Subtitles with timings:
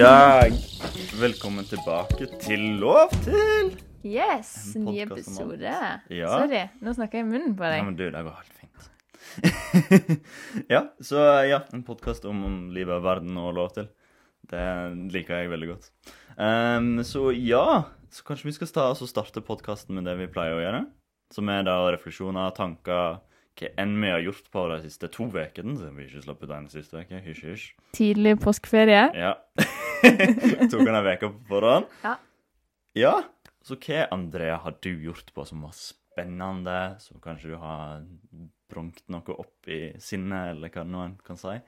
[0.00, 0.52] dag.
[1.20, 3.72] Velkommen tilbake til Lov til.
[4.06, 5.60] Yes, ny episode.
[6.10, 6.30] Ja.
[6.32, 7.84] Sorry, nå snakker jeg i munnen på Ja, deg.
[7.84, 8.88] men du, det går helt fint.
[10.74, 13.90] ja, så ja, en podkast om, om livet, verden og lov til.
[14.50, 14.64] Det
[15.12, 15.90] liker jeg veldig godt.
[16.40, 20.62] Um, så ja, så kanskje vi skal sta- starte podkasten med det vi pleier å
[20.64, 20.84] gjøre.
[21.30, 23.20] Som er da refleksjoner, tanker,
[23.60, 25.76] hva enn vi har gjort på de siste to ukene.
[25.78, 27.20] Så vi ikke slapp ut en siste uke.
[27.28, 27.68] Hysj, hysj.
[28.00, 29.04] Tidlig påskeferie.
[29.14, 29.36] Ja.
[30.70, 31.90] Tok han ei uke på forhånd?
[32.04, 32.16] Ja.
[32.98, 33.14] Ja.
[33.64, 38.06] Så hva, Andrea, har du gjort på som var spennende, som kanskje du har
[38.70, 41.58] bronkt noe opp i sinnet, eller hva nå en kan si?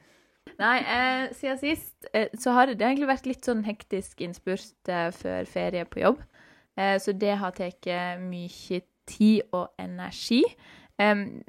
[0.58, 5.10] Nei, eh, siden sist eh, så har det egentlig vært litt sånn hektisk innspurt eh,
[5.14, 6.22] før ferie på jobb.
[6.78, 7.88] Eh, så det har tatt
[8.22, 10.42] mye tid og energi.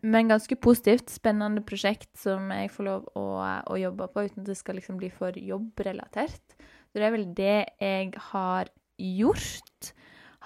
[0.02, 1.12] Men ganske positivt.
[1.14, 3.26] Spennende prosjekt som jeg får lov å,
[3.70, 6.56] å jobbe på uten at det skal liksom bli for jobbrelatert.
[6.94, 9.94] Så det er vel det jeg har gjort.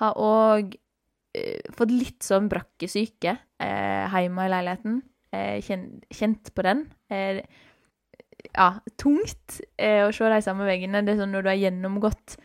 [0.01, 0.75] Har òg
[1.35, 4.99] eh, fått litt sånn brakkesyke eh, hjemme i leiligheten.
[5.35, 6.85] Eh, kjent, kjent på den.
[7.11, 7.41] Eh,
[8.53, 8.69] ja,
[9.01, 11.03] tungt eh, å se de samme veggene.
[11.05, 12.37] Det er sånn når du har gjennomgått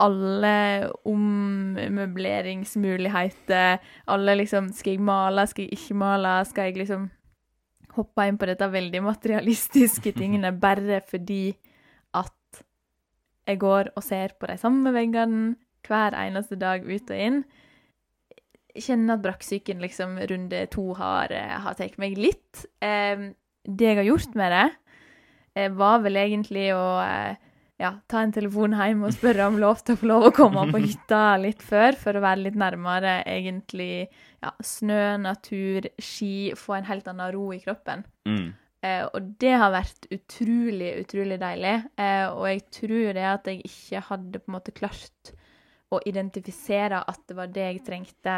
[0.00, 6.44] alle ommøbleringsmuligheter, alle liksom Skal jeg male, skal jeg ikke male?
[6.48, 7.02] Skal jeg liksom
[7.96, 11.56] hoppe inn på dette veldig materialistiske tingene bare fordi
[12.16, 12.62] at
[13.48, 15.56] jeg går og ser på de samme veggene
[15.88, 17.44] hver eneste dag ut og inn?
[18.70, 22.66] Kjenner at brakksyken liksom runde to har, har tatt meg litt.
[22.80, 24.68] Det jeg har gjort med det,
[25.58, 27.34] eh, var vel egentlig å eh,
[27.80, 30.66] ja, ta en telefon hjem og spørre om lov til å få lov å komme
[30.70, 36.76] på hytta litt før, for å være litt nærmere egentlig ja, snø, natur, ski, få
[36.76, 38.04] en helt annen ro i kroppen.
[38.28, 38.50] Mm.
[38.84, 41.74] Eh, og det har vært utrolig, utrolig deilig.
[42.00, 45.32] Eh, og jeg tror det at jeg ikke hadde på en måte klart
[45.90, 48.36] å identifisere at det var det jeg trengte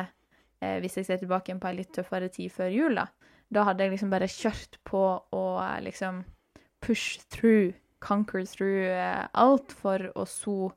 [0.63, 2.99] eh, hvis jeg ser tilbake på ei litt tøffere tid før jul.
[2.99, 3.11] Da
[3.53, 6.23] Da hadde jeg liksom bare kjørt på og eh, liksom
[6.83, 10.73] push through, conquer through eh, alt for å så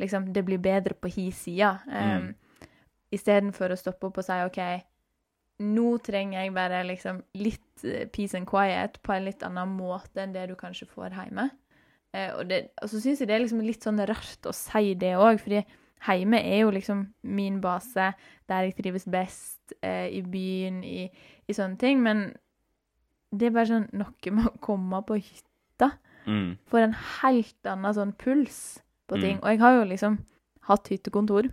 [0.00, 1.78] liksom det blir bedre på hi sida.
[1.88, 2.34] Um,
[3.14, 4.60] Istedenfor å stoppe opp og si OK,
[5.64, 10.20] nå trenger jeg bare liksom litt eh, peace and quiet på en litt annen måte
[10.20, 11.48] enn det du kanskje får hjemme.
[12.16, 14.94] Uh, og, det, og så syns jeg det er liksom litt sånn rart å si
[14.98, 15.62] det òg, fordi
[16.06, 18.12] hjemme er jo liksom min base,
[18.48, 21.06] der jeg trives best, eh, i byen, i,
[21.48, 22.02] i sånne ting.
[22.04, 22.28] Men
[23.32, 25.94] det er bare sånn noe med å komme på hytta.
[26.26, 26.56] Mm.
[26.70, 29.22] Får en helt annen sånn puls på Mm.
[29.22, 29.38] ting.
[29.42, 30.18] Og jeg har jo liksom
[30.66, 31.48] hatt hyttekontor,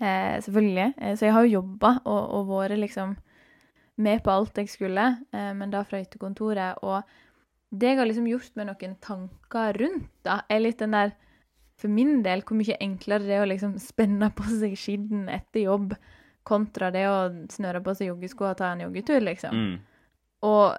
[0.00, 0.94] eh, selvfølgelig.
[0.98, 3.16] Eh, så jeg har jo jobba og, og vært liksom
[3.98, 6.78] med på alt jeg skulle, eh, men da fra hyttekontoret.
[6.82, 7.02] Og
[7.72, 11.12] det jeg har liksom gjort med noen tanker rundt, da, er litt den der
[11.78, 15.66] For min del, hvor mye enklere det er å liksom spenne på seg skitten etter
[15.66, 15.90] jobb,
[16.42, 19.52] kontra det å snøre på seg joggesko og ta en joggetur, liksom.
[19.52, 19.78] Mm.
[20.48, 20.78] Og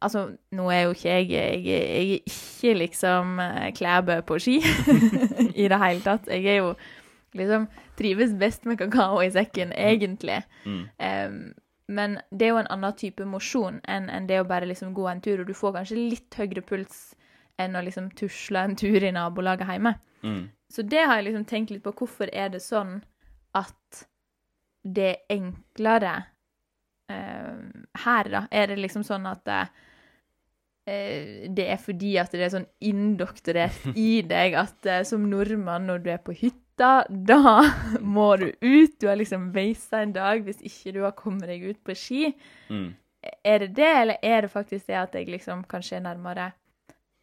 [0.00, 4.58] altså, nå er jo ikke jeg Jeg, jeg er ikke liksom eh, Klæbø på ski
[5.62, 6.28] i det hele tatt.
[6.28, 6.74] Jeg er jo
[7.38, 7.66] liksom
[7.98, 10.42] Trives best med kakao i sekken, egentlig.
[10.64, 10.84] Mm.
[10.98, 11.54] Um,
[11.88, 15.06] men det er jo en annen type mosjon enn en det å bare liksom gå
[15.10, 17.12] en tur, og du får kanskje litt høyere puls
[17.60, 19.94] enn å liksom tusle en tur i nabolaget hjemme.
[20.22, 20.46] Mm.
[20.72, 21.92] Så det har jeg liksom tenkt litt på.
[21.92, 23.02] Hvorfor er det sånn
[23.58, 24.06] at
[24.82, 26.14] det er enklere
[28.04, 28.44] her, da?
[28.50, 29.60] Er det liksom sånn at det,
[30.86, 35.86] eh, det er fordi at det er sånn indoktrinert i deg at eh, som nordmann,
[35.90, 37.60] når du er på hytta, da
[38.16, 38.96] må du ut.
[39.00, 42.32] Du har liksom veisa en dag hvis ikke du har kommet deg ut på ski.
[42.72, 42.88] Mm.
[43.46, 46.48] Er det det, eller er det faktisk det at jeg liksom kanskje er nærmere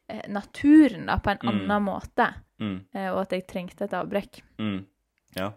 [0.09, 1.49] eh, naturen, da, på en Mm.
[1.65, 2.29] annen måte?
[2.59, 2.77] Mm.
[2.93, 4.41] eh, og at jeg trengte et avbrekk.
[4.59, 4.79] Mm.
[5.35, 5.49] Ja.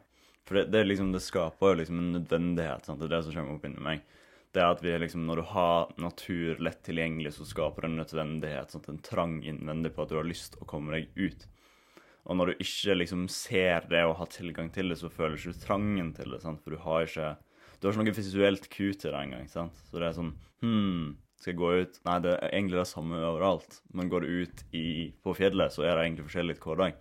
[0.46, 2.84] For det, det, liksom, det skaper jo liksom en nødvendighet.
[2.86, 2.98] Sant?
[2.98, 4.02] Det er det som kommer opp inni meg.
[4.52, 8.00] Det er at vi liksom, Når du har natur lett tilgjengelig, så skaper det en
[8.02, 8.74] nødvendighet.
[8.74, 11.46] sånn, En trang innvendig på at du har lyst å komme deg ut.
[12.28, 15.48] Og når du ikke liksom ser det og har tilgang til det, så føler du
[15.48, 16.42] ikke trangen til det.
[16.44, 16.60] Sant?
[16.62, 17.32] For du har ikke
[17.80, 19.48] du har ikke noe visuelt ku til det engang.
[19.50, 19.66] Så
[19.98, 23.80] det er sånn Hm, skal jeg gå ut Nei, det er egentlig det samme overalt.
[23.90, 27.00] Men går du ut i, på fjellet, så er det egentlig forskjellig hver dag.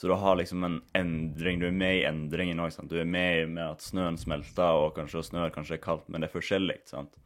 [0.00, 1.58] Så du har liksom en endring.
[1.60, 2.72] Du er med i endringen òg.
[2.88, 6.30] Du er med med at snøen smelter, og kanskje snør, kanskje er kaldt, men det
[6.30, 6.78] er forskjellig.
[6.88, 7.18] sant?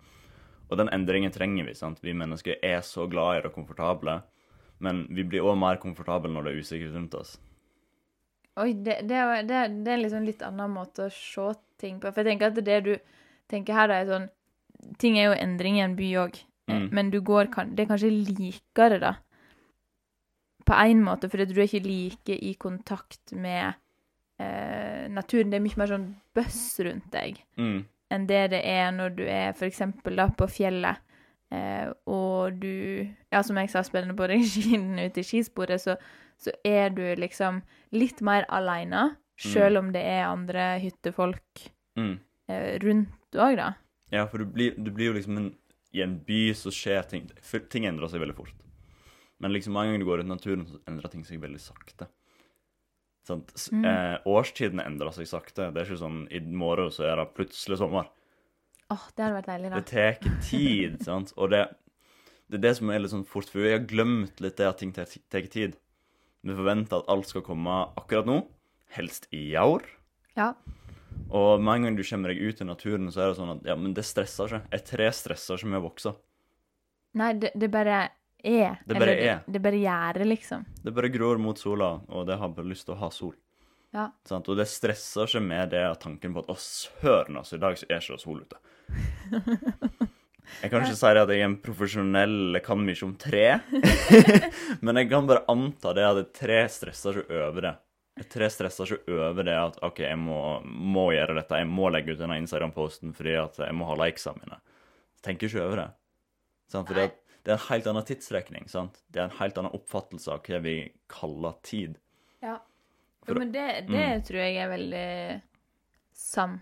[0.69, 1.75] Og den endringen trenger vi.
[1.79, 2.01] sant?
[2.03, 4.23] Vi mennesker er så glad i det komfortable.
[4.83, 7.37] Men vi blir òg mer komfortable når det er usikkert rundt oss.
[8.59, 12.11] Oi, det, det, det, det er liksom litt annen måte å se ting på.
[12.11, 12.97] For jeg tenker at det du
[13.51, 14.33] tenker her, da, er sånn
[15.01, 16.89] Ting er jo endring i en by òg, Mm.
[16.97, 19.15] men du går Det er kanskje likere, da.
[20.65, 23.75] På en måte, fordi du er ikke like i kontakt med
[24.41, 25.51] eh, naturen.
[25.53, 27.85] Det er mye mer sånn bøss rundt deg Mm.
[28.11, 29.53] enn det det er når du er
[30.17, 30.97] da på fjellet,
[31.53, 34.41] eh, og du, ja, som jeg sa, spennende på deg
[35.07, 35.97] ute i skisporet, så,
[36.39, 37.63] så er du liksom
[37.93, 42.19] litt mer alene, selv om det er andre hyttefolk Mm.
[42.49, 43.75] eh, rundt òg, da.
[44.11, 45.53] Ja, for du blir, du blir jo liksom en,
[45.95, 47.29] I en by så skjer ting
[47.71, 48.55] Ting endrer seg veldig fort.
[49.45, 52.07] Men liksom mange ganger du går ut i naturen, så endrer ting seg veldig sakte.
[53.29, 53.51] Sant?
[53.73, 53.83] Mm.
[53.91, 55.67] Eh, årstidene endrer seg sakte.
[55.69, 58.09] Det er ikke sånn i morgen så er det plutselig sommer.
[58.93, 59.83] Åh, det hadde vært deilig, da.
[59.83, 61.35] Det tar tid, sant?
[61.37, 61.61] Og det,
[62.49, 64.81] det er det som er litt sånn fort, for vi har glemt litt det at
[64.81, 65.77] ting tar tid.
[66.41, 68.41] Vi forventer at alt skal komme akkurat nå,
[68.97, 69.85] helst i år.
[70.41, 70.55] Ja.
[71.29, 73.69] Og med en gang du kommer deg ut i naturen, så er det sånn at
[73.69, 74.65] ja, men det stresser ikke.
[74.73, 76.17] Et tre stresser ikke med å vokse.
[77.21, 78.07] Nei, det, det bare
[78.45, 78.77] er.
[78.85, 79.41] Det bare Eller er.
[79.47, 80.67] Det, det bare gjør liksom.
[80.85, 83.35] Det bare gror mot sola, og det har bare lyst til å ha sol.
[83.95, 84.09] Ja.
[84.27, 84.49] Sant?
[84.51, 87.87] Og det stresser ikke med det tanken på at å, søren, altså, i dag så
[87.89, 88.61] er ikke det sol ute.
[90.61, 93.47] Jeg kan ikke si det at jeg er en profesjonell, kan mye om tre,
[94.85, 97.75] men jeg kan bare anta det at et tre stresser ikke over det.
[98.21, 101.89] Et tre stresser ikke over det at OK, jeg må, må gjøre dette, jeg må
[101.91, 104.61] legge ut denne Instagram-posten fordi at jeg må ha likesene mine.
[105.25, 105.89] Tenker ikke over det.
[106.71, 106.91] Sant?
[106.91, 108.69] Fordi at det er en helt annen tidsrekning.
[108.73, 109.03] sant?
[109.13, 110.77] Det er en helt annen oppfattelse av hva vi
[111.09, 111.99] kaller tid.
[112.43, 112.59] Ja.
[113.29, 114.23] Jo, men det, det Mm.
[114.25, 115.43] tror jeg er veldig
[116.13, 116.61] sant.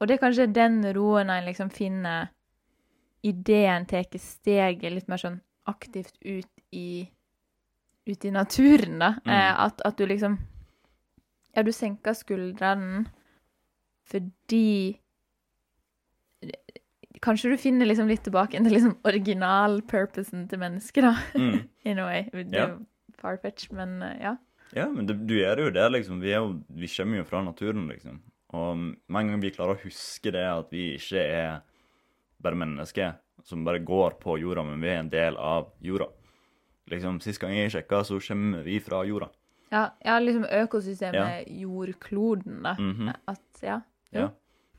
[0.00, 2.28] Og det er kanskje den roen en liksom finner
[3.24, 7.08] idet en tar steget litt mer sånn aktivt ut i
[8.06, 9.08] ut i naturen, da.
[9.24, 9.32] Mm.
[9.32, 10.38] Eh, at, at du liksom
[11.56, 13.06] Ja, du senker skuldrene
[14.06, 14.98] fordi
[17.24, 21.14] Kanskje du finner liksom litt tilbake til liksom original-purposen til mennesket, da.
[21.38, 21.68] Mm.
[21.88, 22.22] In a way.
[22.32, 22.64] Det Ja.
[22.66, 22.86] er jo
[23.20, 24.36] farfetch, men eh, ja.
[24.74, 26.20] Ja, men det, du gjør jo det, liksom.
[26.20, 28.20] Vi, er jo, vi kommer jo fra naturen, liksom.
[28.56, 28.76] Og
[29.08, 31.60] mange ganger vi klarer å huske det at vi ikke er
[32.42, 33.14] bare mennesker
[33.46, 36.08] som bare går på jorda, men vi er en del av jorda.
[36.90, 39.28] Liksom, Sist gang jeg sjekka, så kommer vi fra jorda.
[39.72, 42.74] Ja, ja liksom økosystemet jordkloden, da.
[42.78, 43.12] Mhm.
[43.26, 43.80] At, ja.
[44.14, 44.28] Ja.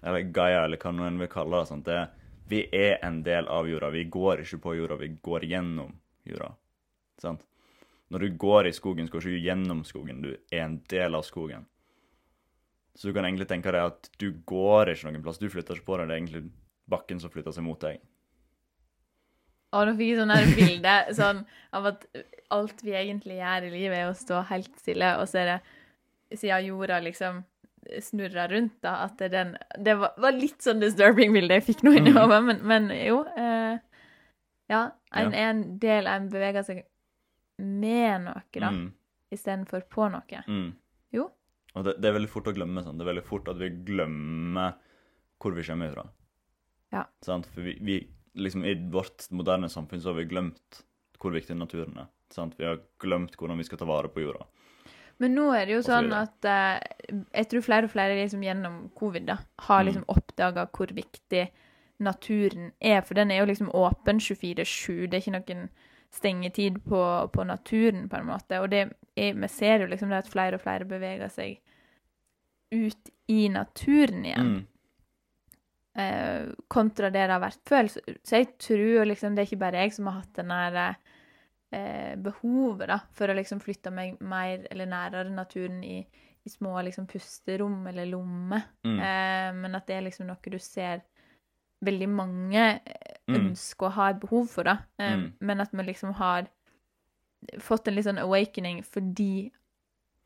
[0.03, 1.67] Eller Gaia, eller hva noen vil kalle det.
[1.67, 1.85] Sant?
[1.85, 2.07] det.
[2.47, 3.89] Vi er en del av jorda.
[3.91, 5.91] Vi går ikke på jorda, vi går gjennom
[6.27, 6.53] jorda.
[7.21, 7.43] Sant?
[8.07, 11.17] Når du går i skogen, så går ikke du gjennom skogen, du er en del
[11.17, 11.65] av skogen.
[12.95, 15.89] Så du kan egentlig tenke deg at du går ikke noen plass, du flytter ikke
[15.89, 16.43] på deg, det er egentlig
[16.89, 17.99] bakken som flytter seg mot deg.
[19.75, 21.43] Og nå fikk jeg sånn her bilde sånn,
[21.75, 22.07] av at
[22.55, 26.39] alt vi egentlig gjør i livet, er å stå helt stille, og så er det
[26.39, 27.43] siden jorda liksom
[28.03, 31.83] snurrer rundt, da, at det, den, det var, var litt sånn disturbing bilde jeg fikk
[31.87, 33.77] nå inni hodet, men, men jo eh,
[34.69, 34.81] Ja,
[35.15, 35.37] en Ja.
[35.39, 36.83] er en del, en beveger seg
[37.57, 38.89] med noe, da, Mm,
[39.33, 40.43] istedenfor på noe.
[40.47, 40.73] mm.
[41.15, 41.29] Jo.
[41.75, 42.97] Og det, det er veldig fort å glemme sånn.
[42.97, 44.73] Det er veldig fort at vi glemmer
[45.39, 46.03] hvor vi kommer fra.
[46.91, 47.05] Ja.
[47.21, 47.45] Sant?
[47.53, 47.97] For vi, vi
[48.35, 50.81] liksom i vårt moderne samfunn så har vi glemt
[51.21, 52.07] hvor viktig naturen er.
[52.33, 52.55] Sant?
[52.59, 54.45] Vi har glemt hvordan vi skal ta vare på jorda.
[55.19, 58.89] Men nå er det jo sånn at eh, jeg tror flere og flere liksom gjennom
[58.99, 59.37] covid da,
[59.67, 59.85] har Mm.
[59.87, 61.47] liksom oppdaga hvor viktig
[61.99, 63.01] naturen er.
[63.01, 65.07] For den er jo liksom åpen 24-7.
[65.07, 65.69] Det er ikke noen
[66.13, 67.01] stengetid på,
[67.33, 68.59] på naturen, på en måte.
[68.61, 68.83] Og det
[69.15, 71.59] er, vi ser jo liksom det at flere og flere beveger seg
[72.71, 74.53] ut i naturen igjen.
[74.53, 74.65] Mm.
[75.97, 77.87] eh, kontra det det har vært før.
[77.89, 80.95] Så, så jeg tror liksom det er ikke bare jeg som har hatt den der
[81.71, 86.05] eh, behovet da, for å liksom flytte meg mer eller nærere naturen i,
[86.47, 88.63] i små liksom pusterom eller lommer.
[88.87, 88.97] Mm.
[88.99, 91.03] Eh, men at det er liksom noe du ser
[91.85, 93.49] veldig mange eh, Mm.
[93.49, 94.77] ønsker å ha et behov for, da.
[94.97, 95.33] Eh, Mm.
[95.41, 96.47] Men at vi liksom har
[97.59, 99.51] fått en litt sånn awakening fordi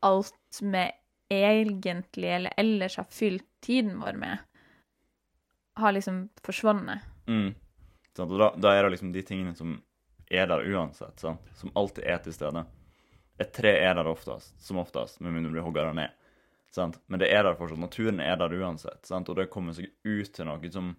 [0.02, 0.84] alt vi
[1.30, 4.38] egentlig eller ellers har fylt tiden vår med,
[5.76, 7.00] har liksom forsvunnet.
[7.26, 7.54] Mm.
[8.18, 9.82] Og da, da er det liksom de tingene som
[10.30, 11.40] er der uansett, sant?
[11.56, 12.64] som alltid er til stede.
[13.42, 16.12] Et tre er der oftest, som oftest, med mindre du blir hogga ned.
[16.72, 17.00] Sant?
[17.06, 17.80] Men det er der fortsatt.
[17.80, 19.02] Naturen er der uansett.
[19.08, 19.28] Sant?
[19.28, 20.94] Og det kommer seg ut til noe som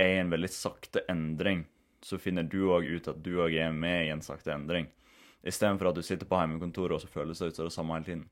[0.00, 1.64] er en veldig sakte endring.
[2.04, 4.90] Så finner du òg ut at du òg er med i en sakte endring.
[5.44, 8.08] Istedenfor at du sitter på hjemmekontoret og så føles det ut som det samme hele
[8.08, 8.26] tiden.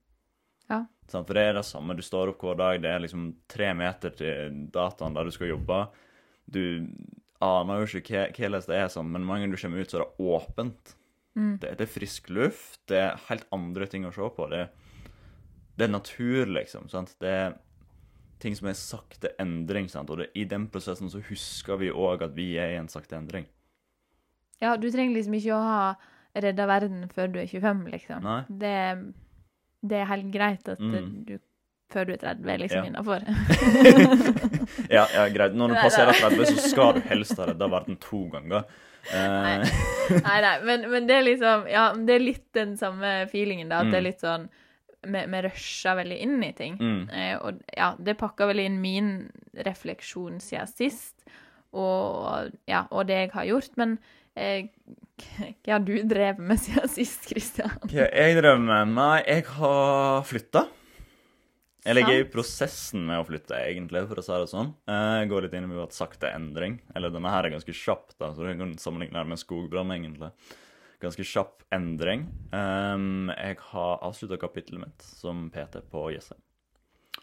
[0.68, 0.82] Ja.
[1.08, 1.28] Sant?
[1.28, 1.96] For det er det samme.
[1.96, 5.52] Du står opp hver dag, det er liksom tre meter til dataen der du skal
[5.54, 5.84] jobbe.
[6.44, 6.62] Du
[7.42, 10.04] aner jo ikke hvordan det er sånn, men mange ganger du kommer ut, så er
[10.04, 10.94] det åpent.
[11.36, 11.58] Mm.
[11.62, 14.48] Det, det er frisk luft, det er helt andre ting å se på.
[14.52, 14.66] Det,
[15.78, 16.88] det er natur, liksom.
[16.92, 17.14] sant?
[17.22, 17.54] Det er
[18.42, 20.10] ting som er sakte endring, sant?
[20.10, 23.16] og det, i den prosessen så husker vi òg at vi er i en sakte
[23.16, 23.46] endring.
[24.60, 25.94] Ja, du trenger liksom ikke å ha
[26.42, 28.22] redda verden før du er 25, liksom.
[28.24, 28.40] Nei.
[28.48, 28.76] Det,
[29.88, 31.24] det er helt greit at Mm.
[31.26, 31.38] du
[31.92, 32.88] før du er 30 er liksom Ja.
[32.90, 33.20] innafor.
[34.96, 35.54] Ja, ja, greit.
[35.56, 36.20] Når du passerer nei.
[36.20, 38.64] 30, så skal du helst ha redda verden to ganger.
[39.10, 39.62] Uh...
[40.22, 43.80] Nei, nei, men, men det er liksom Ja, det er litt den samme feelingen, da.
[43.82, 44.06] At det er Mm.
[44.06, 44.44] litt sånn
[45.02, 46.76] Vi vi rusher veldig inn i ting.
[46.78, 47.00] mm.
[47.10, 49.08] Eh, og ja, det pakka vel inn min
[49.66, 51.16] refleksjon siden sist,
[51.74, 53.74] og, ja, og det jeg har gjort.
[53.80, 53.96] Men
[54.36, 54.68] eh,
[55.18, 57.74] hva har du drevet med siden sist, Kristian?
[57.90, 58.94] Hva jeg drev med?
[58.94, 60.68] Nei, jeg har flytta.
[61.82, 64.68] Eller jeg er i prosessen med å flytte, egentlig, for å si det sånn.
[64.86, 66.76] Jeg går litt inn i at sakte endring.
[66.94, 70.30] Eller denne her er ganske kjapp, da, så du kan sammenligne det med skogbrann, egentlig.
[71.02, 72.28] Ganske kjapp endring.
[72.54, 76.38] Um, jeg har avslutta kapittelet mitt som PT på Jessheim.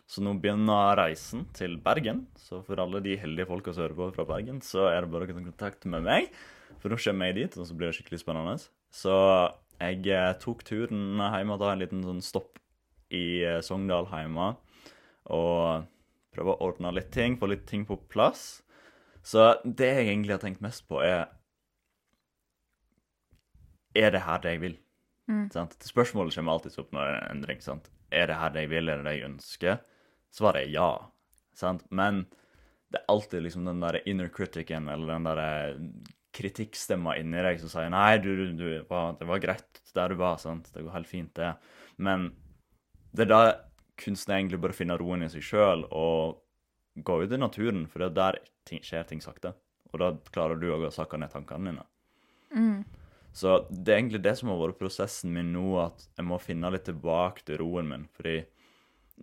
[0.09, 2.25] Så nå begynner reisen til Bergen.
[2.35, 5.29] Så for alle de heldige folka som hører på fra Bergen, så er det bare
[5.29, 6.31] å ta kontakt med meg.
[6.81, 8.59] For nå kommer jeg dit, og så blir det skikkelig spennende.
[8.91, 9.15] Så
[9.79, 12.59] jeg eh, tok turen hjem og tok en liten sånn stopp
[13.15, 14.53] i eh, Sogndal hjemme.
[15.35, 15.85] Og
[16.33, 18.61] prøve å ordne litt ting, få litt ting på plass.
[19.25, 21.27] Så det jeg egentlig har tenkt mest på, er
[23.97, 24.75] Er det her det jeg vil?
[25.29, 25.49] Mm.
[25.53, 25.73] Sant?
[25.83, 27.61] Spørsmålet kommer alltid opp når det er en endring.
[27.61, 27.89] sant?
[28.11, 29.79] Er det her det jeg vil, er det det jeg ønsker?
[30.33, 30.91] Svaret er ja.
[31.53, 31.83] Sant?
[31.91, 32.27] Men
[32.89, 35.81] det er alltid liksom den der inner criticen, eller den der eh,
[36.33, 40.37] kritikkstemma inni deg som sier nei, du, du, du det var greit der du var,
[40.41, 40.69] sant?
[40.73, 41.53] det går helt fint, det.
[41.97, 42.29] Men
[43.15, 43.41] det er da
[43.99, 46.39] kunsten egentlig bare finner finne roen i seg sjøl og
[47.03, 49.53] gå ut i naturen, for det er der ting, skjer ting sakte.
[49.93, 51.85] Og da klarer du òg å sakke ned tankene dine.
[52.55, 52.83] Mm.
[53.33, 56.71] Så det er egentlig det som har vært prosessen min nå, at jeg må finne
[56.73, 58.07] litt tilbake til roen min.
[58.17, 58.43] Fordi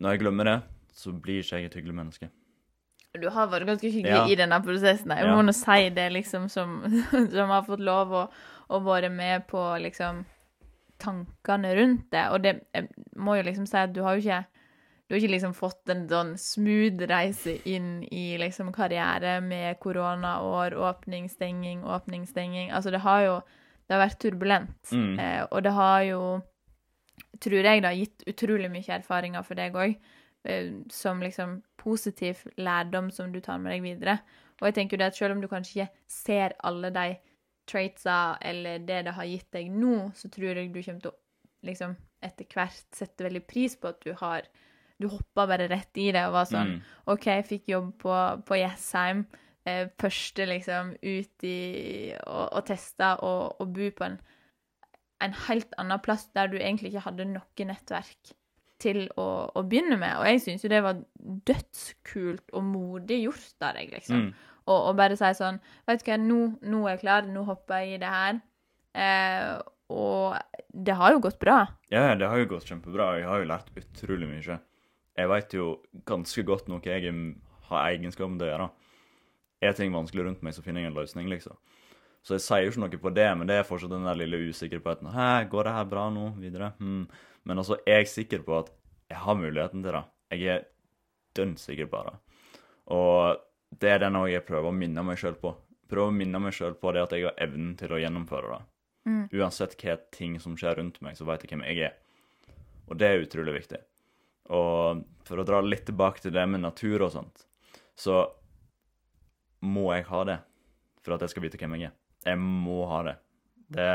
[0.00, 0.56] når jeg glemmer det,
[0.96, 2.30] så blir ikke jeg et hyggelig menneske.
[3.16, 4.26] Du har vært ganske hyggelig Ja.
[4.28, 5.10] i denne prosessen.
[5.16, 5.34] Jeg Ja.
[5.34, 6.82] må nå si det, liksom, som,
[7.32, 8.24] som har fått lov å,
[8.70, 10.24] å være med på liksom
[11.02, 12.26] tankene rundt det.
[12.32, 14.44] Og det jeg må jo liksom si at du har jo ikke
[15.06, 20.74] du har ikke liksom fått en sånn smooth reise inn i liksom karriere med koronaår,
[20.74, 22.72] åpning, stenging, åpning, stenging.
[22.74, 23.36] Altså, det har jo
[23.86, 24.90] det har vært turbulent.
[24.90, 25.18] Mm.
[25.22, 26.22] Eh, og det har jo,
[27.42, 29.94] tror jeg, da, gitt utrolig mye erfaringer for deg òg,
[30.50, 34.18] eh, som liksom positiv lærdom som du tar med deg videre.
[34.58, 37.08] Og jeg tenker jo det at selv om du kanskje ikke ser alle de
[37.68, 41.18] traitsa eller det det har gitt deg nå, så tror jeg du kommer til å
[41.66, 44.46] liksom etter hvert sette veldig pris på at du har
[44.96, 46.78] Du hoppa bare rett i det og var sånn Mm.
[47.12, 48.14] OK, jeg fikk jobb på,
[48.48, 49.26] på Jessheim.
[49.68, 54.16] Eh, første liksom ut i og, og testa og, og bo på en,
[55.20, 58.32] en helt annen plass der du egentlig ikke hadde noe nettverk
[58.80, 60.16] til å, å begynne med.
[60.20, 61.00] Og jeg syns jo det var
[61.50, 64.28] dødskult og modig gjort av deg, liksom.
[64.28, 64.55] Mm.
[64.66, 67.84] Og, og bare si sånn Vet du hva, nå, nå er jeg klar, nå hopper
[67.84, 68.38] jeg i det her.
[68.96, 69.52] Eh,
[69.94, 70.34] og
[70.74, 71.60] det har jo gått bra.
[71.92, 73.12] Ja, det har jo gått kjempebra.
[73.20, 74.58] Jeg har jo lært utrolig mye.
[75.16, 75.68] Jeg veit jo
[76.08, 77.20] ganske godt noe jeg har
[77.70, 78.68] har egenskapen til å gjøre.
[79.66, 81.56] Er ting vanskelig rundt meg, så finner jeg en løsning, liksom.
[82.26, 84.48] Så jeg sier jo ikke noe på det, men det er fortsatt den der lille
[84.50, 85.12] usikkerheten.
[85.14, 86.28] Hæ, går det her bra nå?
[86.42, 86.72] Videre?
[86.80, 87.04] Hmm.
[87.46, 88.72] Men altså, jeg er sikker på at
[89.10, 90.04] jeg har muligheten til det.
[90.34, 90.64] Jeg er
[91.38, 92.16] dønn sikker på det.
[92.96, 93.38] Og
[93.80, 95.52] det er det noe jeg prøver å minne meg sjøl på.
[95.90, 98.62] Prøver å minne meg sjøl på det at jeg har evnen til å gjennomføre det.
[99.06, 99.20] Mm.
[99.38, 101.98] Uansett hva ting som skjer rundt meg, så vet jeg hvem jeg er.
[102.86, 103.78] Og det er utrolig viktig.
[104.56, 107.46] Og for å dra litt tilbake til det med natur og sånt,
[107.98, 108.24] så
[109.66, 110.40] må jeg ha det
[111.02, 111.96] for at jeg skal vite hvem jeg er.
[112.26, 113.18] Jeg må ha det.
[113.76, 113.90] Det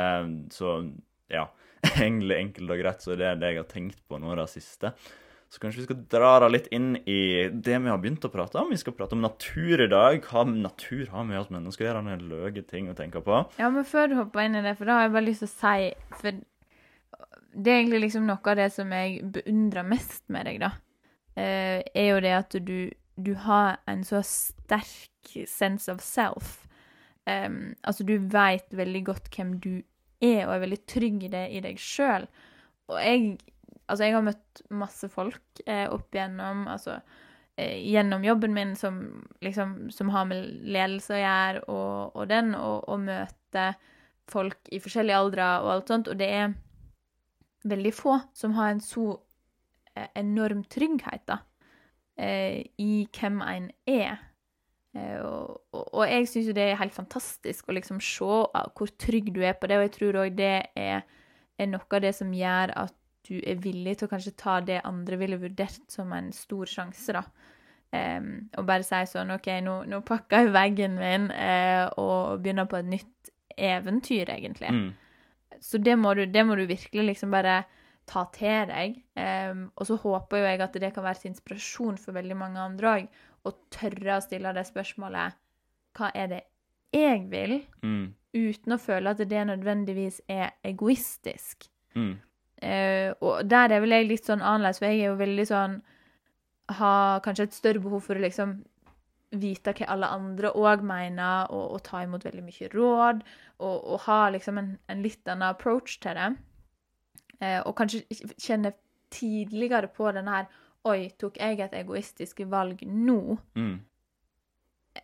[0.55, 0.77] så
[1.31, 1.50] Ja.
[1.97, 4.91] Egentlig enkelt og greit så det er det jeg har tenkt på nå det siste.
[5.51, 8.62] Så kanskje vi skal dra det litt inn i det vi har begynt å prate
[8.62, 8.70] om.
[8.72, 10.22] Vi skal prate om natur i dag.
[10.24, 12.03] Hva natur har med oss mennesker å gjøre?
[12.05, 13.41] Det er løye ting å tenke på.
[13.60, 15.51] Ja, men før du hopper inn i det, for da har jeg bare lyst til
[15.51, 15.89] å si
[16.22, 16.39] For
[17.51, 20.72] det er egentlig liksom noe av det som jeg beundrer mest med deg, da.
[21.36, 22.77] Eh, er jo det at du,
[23.20, 26.62] du har en så sterk sense of self.
[27.27, 29.74] Um, altså, du veit veldig godt hvem du
[30.24, 32.31] er, og er veldig trygg i det i deg sjøl.
[32.88, 33.36] Og jeg
[33.91, 36.98] Altså, jeg har møtt masse folk eh, opp igjennom Altså
[37.60, 39.01] eh, gjennom jobben min som
[39.43, 43.71] liksom Som har med ledelse å gjøre, og, og den, og, og møte
[44.31, 46.53] folk i forskjellige aldre og alt sånt, og det er
[47.67, 49.05] veldig få som har en så
[49.95, 51.41] eh, enorm trygghet, da,
[52.17, 54.21] eh, i hvem en er.
[54.95, 58.91] Eh, og, og jeg syns jo det er helt fantastisk å liksom se ah, hvor
[59.00, 61.05] trygg du er på det, og jeg tror òg det er,
[61.57, 64.81] er noe av det som gjør at du er villig til å kanskje ta det
[64.87, 67.25] andre ville vurdert som en stor sjanse, da.
[67.91, 72.69] Um, og bare si sånn OK, nå, nå pakker jeg veggen min uh, og begynner
[72.71, 74.71] på et nytt eventyr, egentlig.
[74.71, 75.57] Mm.
[75.59, 77.61] så det må, du, det må du virkelig liksom bare
[78.09, 78.95] ta til deg.
[79.19, 82.63] Um, og så håper jo jeg at det kan være til inspirasjon for veldig mange
[82.63, 83.11] andre òg,
[83.41, 85.37] å tørre å stille det spørsmålet
[85.97, 86.41] Hva er det
[86.93, 87.59] jeg vil?
[87.81, 88.11] Mm.
[88.31, 91.67] Uten å føle at det nødvendigvis er egoistisk.
[91.97, 92.15] Mm.
[92.61, 95.79] Eh, og der er vel jeg litt sånn annerledes, for jeg er jo veldig sånn
[96.77, 98.59] Har kanskje et større behov for å liksom
[99.41, 103.21] vite hva alle andre òg mener, og, og ta imot veldig mye råd,
[103.63, 106.29] og, og ha liksom en, en litt annen approach til det.
[107.41, 108.03] Eh, og kanskje
[108.37, 108.73] kjenne
[109.11, 110.49] tidligere på den her
[110.89, 113.35] Oi, tok jeg et egoistisk valg nå?
[113.53, 113.75] Mm.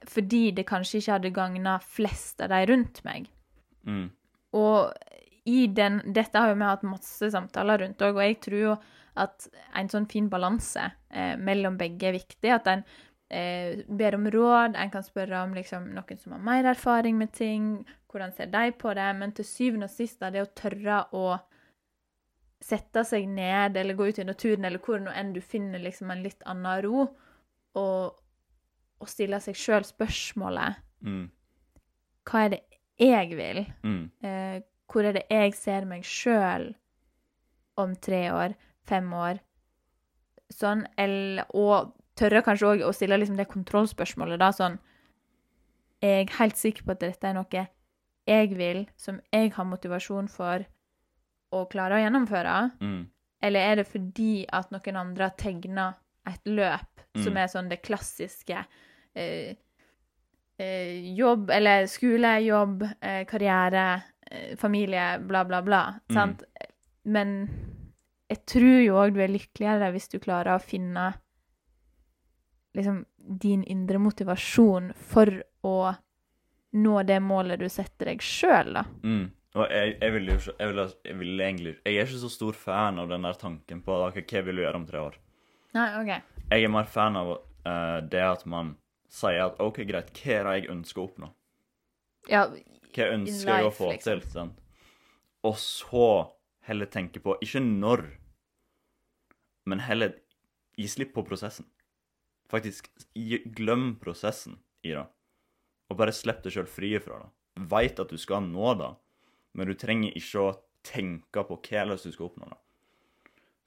[0.09, 3.27] Fordi det kanskje ikke hadde gagna flest av de rundt meg.
[3.85, 4.07] Mm.
[4.57, 4.89] Og
[5.47, 8.77] i den Dette har jo vi hatt masse samtaler rundt òg, og jeg tror jo
[9.17, 9.47] at
[9.79, 12.51] en sånn fin balanse eh, mellom begge er viktig.
[12.53, 12.83] At en
[13.33, 17.31] eh, ber om råd, en kan spørre om liksom, noen som har mer erfaring med
[17.33, 17.79] ting,
[18.11, 21.25] hvordan ser de på det, men til syvende og sist er det å tørre å
[22.63, 26.11] sette seg ned eller gå ut i naturen, eller hvor nå enn du finner liksom
[26.13, 27.03] en litt annen ro,
[27.77, 28.15] og,
[28.97, 31.27] og stille seg sjøl spørsmålet Mm.
[32.25, 32.57] hva er det
[32.97, 33.59] jeg vil?
[33.85, 33.99] Mm.
[34.25, 34.55] Eh,
[34.87, 36.69] hvor er det jeg ser meg sjøl
[37.77, 38.55] om tre år,
[38.87, 39.39] fem år?
[40.53, 44.79] Sånn, eller, og tørre kanskje òg å stille liksom det kontrollspørsmålet, da, sånn
[46.01, 47.67] Er jeg helt sikker på at dette er noe
[48.27, 50.65] jeg vil, som jeg har motivasjon for
[51.55, 52.55] å klare å gjennomføre?
[52.83, 53.07] Mm.
[53.41, 55.87] Eller er det fordi at noen andre har tegna
[56.27, 57.37] et løp som Mm.
[57.41, 58.59] er sånn det klassiske
[59.15, 59.55] eh,
[60.59, 64.03] eh, Jobb, eller skole, jobb, eh, karriere,
[64.59, 65.81] familie, bla, bla, bla.
[66.09, 66.15] Mm.
[66.17, 66.43] Sant?
[67.07, 67.37] Men
[68.27, 71.11] jeg tror jo òg du er lykkeligere hvis du klarer å finne
[72.77, 75.31] liksom din indre motivasjon for
[75.65, 75.77] å
[76.77, 78.83] nå det målet du setter deg sjøl, da.
[79.03, 79.25] Mm.
[79.57, 82.57] Og jeg, jeg vil jo jeg vil, jeg vil egentlig Jeg er ikke så stor
[82.59, 85.15] fan av den der tanken på okay, hva vil du gjøre om tre år.
[85.77, 86.11] Nei, OK.
[86.51, 88.75] Jeg er mer fan av uh, det at man
[89.09, 91.31] sier at OK, greit, hva er det jeg ønsker å oppnå?
[92.27, 92.43] Ja,
[92.95, 94.21] Hva ønsker jeg å få liksom.
[94.21, 94.31] til?
[94.33, 94.53] Sånn.
[95.47, 96.07] Og så
[96.67, 98.05] heller tenke på ikke når,
[99.67, 100.15] men heller
[100.77, 101.67] gi slipp på prosessen.
[102.51, 102.89] Faktisk
[103.57, 105.03] glem prosessen i det,
[105.91, 107.31] og bare slipp deg sjøl fri fra det.
[107.67, 108.91] Veit at du skal nå det,
[109.57, 112.59] men du trenger ikke å tenke på hvordan du skal oppnå det.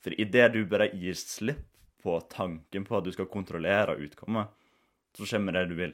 [0.01, 1.67] For idet du bare gir slipp
[2.01, 4.49] på tanken på at du skal kontrollere utkommet,
[5.17, 5.93] så kommer det du vil.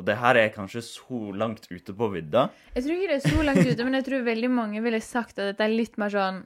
[0.00, 2.46] Og det her er kanskje så langt ute på vidda.
[2.74, 5.36] Jeg tror ikke det er så langt ute, men jeg tror veldig mange ville sagt
[5.38, 6.40] at dette er litt mer sånn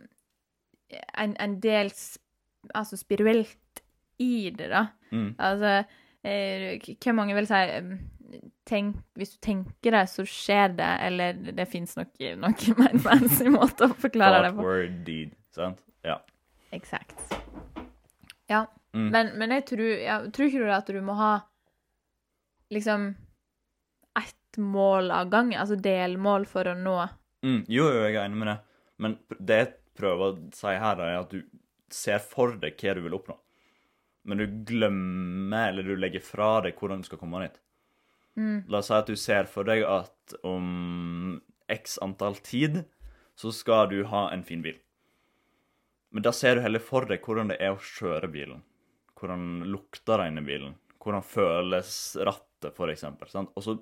[1.18, 1.92] en, en del
[2.74, 3.82] altså spirituelt
[4.22, 4.86] i det, da.
[5.12, 5.34] Mm.
[5.38, 5.72] Altså
[6.26, 7.58] Hvor Hva mange vil si
[8.66, 13.50] tenk, Hvis du tenker det, så skjer det, eller det fins nok noe mer fancy
[13.52, 14.64] måte å forklare det på.
[14.66, 15.36] word, deed.
[15.54, 15.78] Sant?
[16.06, 16.18] Ja.
[16.74, 17.20] Exakt.
[18.50, 18.66] Ja.
[18.96, 19.10] Mm.
[19.12, 21.32] Men, men jeg tror ja, Tror ikke du at du må ha
[22.72, 23.10] liksom
[24.56, 25.60] ett mål av gangen?
[25.60, 26.98] Altså delmål for å nå
[27.44, 27.64] Mm.
[27.68, 28.56] Jo, jo, jeg er enig med det.
[28.98, 31.42] Men det jeg prøver å si her, er at du
[31.92, 33.36] ser for deg hva du vil oppnå.
[34.26, 37.60] Men du glemmer, eller du legger fra deg hvordan du skal komme dit.
[38.36, 42.84] mm, La oss si at du ser for deg at om x antall tid
[43.36, 44.80] så skal du ha en fin bil.
[46.10, 48.64] Men da ser du heller for deg hvordan det er å kjøre bilen.
[49.20, 50.74] Hvordan lukter det i bilen.
[50.98, 52.42] Hvordan føles rattet.
[53.30, 53.52] Sant?
[53.54, 53.76] Og så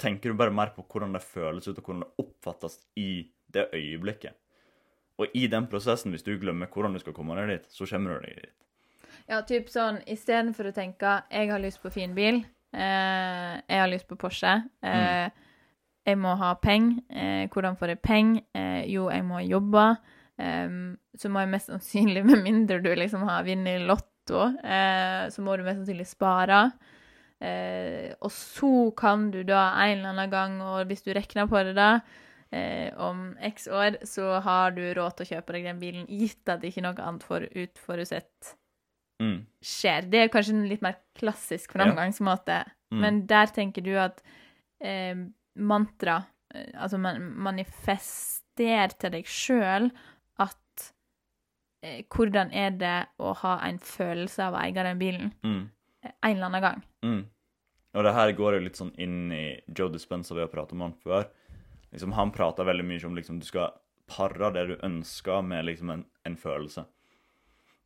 [0.00, 3.10] tenker du bare mer på hvordan det føles ut, og hvordan det oppfattes i
[3.52, 4.36] det øyeblikket.
[5.20, 8.16] Og i den prosessen, hvis du glemmer hvordan du skal komme deg dit, så kommer
[8.16, 8.56] du deg dit.
[9.28, 13.88] Ja, typ sånn istedenfor å tenke 'jeg har lyst på fin bil', eh, 'jeg har
[13.88, 15.30] lyst på Porsche', eh,
[16.06, 19.98] 'jeg må ha penger', eh, 'hvordan får jeg penger', eh, 'jo, jeg må jobbe',
[20.38, 25.28] em, så må jeg mest sannsynlig, med mindre du liksom har vunnet i Lotto, eh,
[25.28, 26.72] så må du mest sannsynlig spare.
[27.40, 31.62] Eh, og så kan du da en eller annen gang, og hvis du regner på
[31.64, 32.00] det da,
[32.52, 36.48] eh, om x år, så har du råd til å kjøpe deg den bilen, gitt
[36.52, 38.56] at ikke noe annet for utforutsett
[39.20, 39.44] Mm.
[39.62, 40.06] skjer.
[40.10, 43.00] Det er kanskje en litt mer klassisk framgangsmåte, Mm.
[43.00, 44.22] men der tenker du at
[44.80, 45.14] eh,
[45.56, 46.24] mantra
[46.54, 49.90] eh, Altså man, manifester til deg sjøl
[50.38, 50.92] at
[51.82, 55.70] eh, Hvordan er det å ha en følelse av å eie den bilen Mm.
[56.08, 56.82] En eller annen gang?
[57.04, 57.22] Mm.
[57.90, 60.84] Og det her går jo litt sånn inn i Joe Dispenza, vi har pratet om
[60.86, 61.26] han før.
[61.90, 63.74] Liksom, han prater veldig mye om liksom, du skal
[64.10, 66.84] pare det du ønsker med liksom en, en følelse.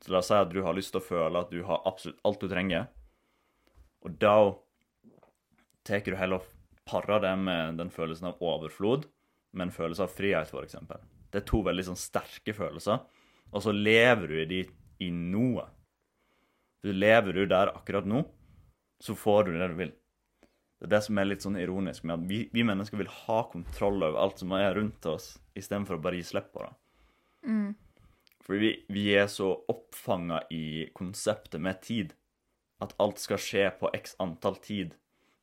[0.05, 2.21] Så la oss si at du har lyst til å føle at du har absolutt
[2.29, 2.91] alt du trenger.
[4.05, 4.37] Og da
[5.89, 6.51] tar du heller og
[6.85, 9.09] parer det med den følelsen av overflod.
[9.55, 10.99] med en følelse av frihet, eksempel.
[11.31, 13.05] Det er to veldig sånn sterke følelser,
[13.55, 14.59] og så lever du i de
[14.99, 15.69] i noe.
[16.85, 18.27] Du lever du der akkurat nå,
[19.01, 19.93] så får du det du vil.
[20.79, 23.39] Det er det som er litt sånn ironisk med at vi, vi mennesker vil ha
[23.49, 26.75] kontroll over alt som er rundt oss, istedenfor å bare gi slipp på det.
[27.49, 27.71] Mm.
[28.45, 32.13] Fordi vi, vi er så oppfanga i konseptet med tid.
[32.85, 34.93] At alt skal skje på x antall tid,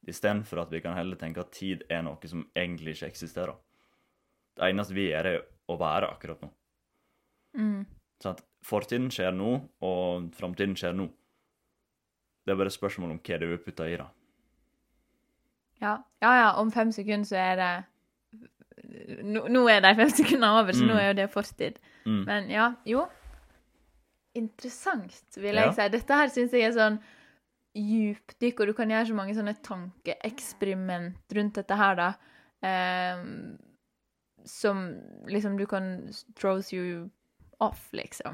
[0.06, 3.58] istedenfor at vi kan heller tenke at tid er noe som egentlig ikke eksisterer.
[4.60, 6.52] Det eneste vi gjør, er å være akkurat nå.
[7.58, 7.82] Mm.
[8.22, 11.10] Sånn at fortiden skjer nå, og framtiden skjer nå.
[12.52, 14.06] Det er bare spørsmål om hva du vil putte i det.
[15.82, 15.94] Ja.
[16.22, 17.70] ja, ja, om fem sekunder så er det
[19.24, 20.90] Nå, nå er de fem sekundene over, så Mm.
[20.92, 21.78] nå er jo det fortid.
[22.06, 22.26] Mm.
[22.28, 23.06] Men ja, jo.
[24.36, 25.66] Interessant, vil Ja.
[25.70, 25.88] jeg si.
[25.90, 27.00] Dette her syns jeg er sånn
[27.76, 32.14] djupdykk, og du kan gjøre så mange sånne tankeeksperiment rundt dette her, da.
[32.64, 33.58] ehm,
[34.46, 37.10] som liksom du kan throws you
[37.60, 38.34] off, liksom.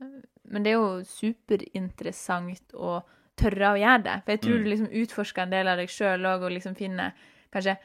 [0.00, 0.22] Mm.
[0.50, 2.98] Men det er jo superinteressant å
[3.36, 4.16] tørre å gjøre det.
[4.24, 4.64] For jeg tror Mm.
[4.64, 7.12] du liksom utforsker en del av deg sjøl òg, og liksom finner
[7.52, 7.76] kanskje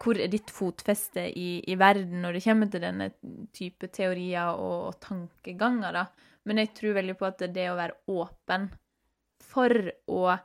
[0.00, 3.10] hvor er ditt fotfeste i, i verden når det kommer til denne
[3.52, 6.06] type teorier og, og tankeganger, da.
[6.46, 8.70] Men jeg tror veldig på at det å være åpen
[9.42, 9.68] for
[10.08, 10.38] å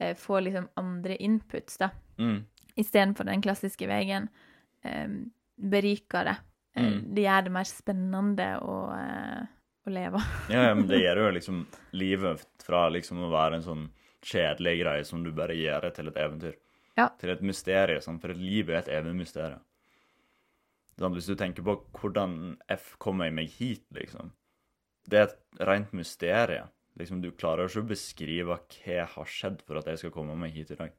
[0.00, 2.44] eh, få liksom andre inputs, da, Mm.
[2.76, 4.28] istedenfor den klassiske veien,
[4.84, 5.08] eh,
[5.58, 6.36] beriker det.
[6.76, 7.14] Eh, Mm.
[7.14, 9.46] Det gjør det mer spennende å, eh,
[9.86, 10.20] å leve.
[10.52, 11.62] Ja, ja, men det gjør jo liksom
[11.96, 13.86] livet fra liksom å være en sånn
[14.20, 16.58] kjedelig greie som du bare gjør til et eventyr.
[16.98, 17.08] Ja.
[17.20, 19.62] Til et mysterium, sånn, for et liv er et evig mysterium.
[21.00, 24.34] Sånn, hvis du tenker på hvordan F kom jeg meg hit, liksom.
[25.08, 26.68] Det er et rent mysterium.
[27.00, 30.52] Liksom, du klarer ikke å beskrive hva har skjedd for at jeg skal komme meg
[30.52, 30.92] hit i dag.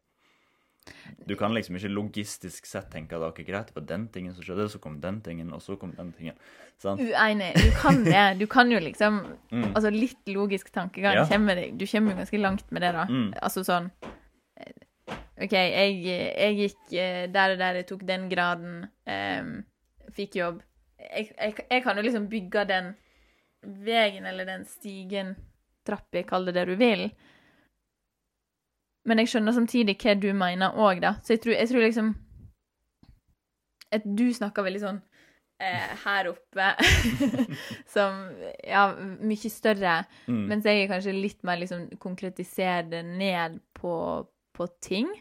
[1.27, 4.45] Du kan liksom ikke logistisk sett tenke at okay, greit, det var den tingen som
[4.45, 6.39] skjedde, så kom den tingen, og så kom den tingen.
[6.81, 7.01] Sant?
[7.01, 7.51] Uenig.
[7.55, 8.23] Du kan det.
[8.41, 9.73] Du kan jo liksom Mm.
[9.75, 11.25] Altså litt logisk tankegang Ja.
[11.27, 13.05] kommer Du kommer jo ganske langt med det, da.
[13.09, 13.33] Mm.
[13.41, 13.89] Altså sånn
[14.55, 19.63] eh, OK, jeg, jeg gikk eh, der og der, jeg tok den graden, um,
[20.15, 20.61] fikk jobb.
[21.01, 22.93] Jeg, jeg, jeg kan jo liksom bygge den
[23.61, 25.35] veien eller den stigen,
[25.85, 27.09] trappa, kall det det du vil.
[29.09, 31.15] Men jeg skjønner samtidig hva du mener òg, da.
[31.25, 32.11] Så jeg tror, jeg tror liksom
[33.91, 34.99] at Du snakker veldig sånn
[35.59, 36.67] eh, her oppe
[37.93, 38.21] som
[38.63, 38.85] ja,
[39.19, 39.97] mye større.
[40.27, 40.45] Mm.
[40.47, 43.93] Mens jeg er kanskje litt mer liksom konkretiserer det ned på,
[44.55, 45.11] på ting.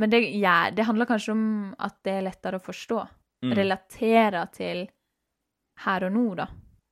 [0.00, 1.46] Men det, ja, det handler kanskje om
[1.78, 3.00] at det er lettere å forstå.
[3.44, 3.54] Mm.
[3.56, 4.86] Relatere til
[5.84, 6.46] her og nå, da.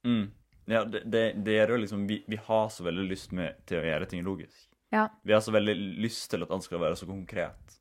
[0.06, 0.26] Mm.
[0.68, 3.80] Ja, det, det, det er jo liksom vi, vi har så veldig lyst med, til
[3.80, 4.67] å gjøre ting logisk.
[4.94, 5.08] Ja.
[5.22, 7.78] Vi har så veldig lyst til at alt skal være så konkret.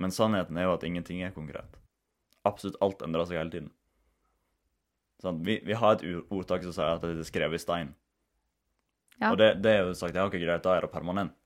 [0.00, 1.76] Men sannheten er jo at ingenting er konkret.
[2.46, 3.72] Absolutt alt endrer seg hele tiden.
[5.20, 7.90] Sånn, vi, vi har et ordtak som sier at det er skrevet i stein.
[9.20, 9.34] Ja.
[9.34, 11.36] Og det, det er jo sagt ja, ok, greit, da er det permanent.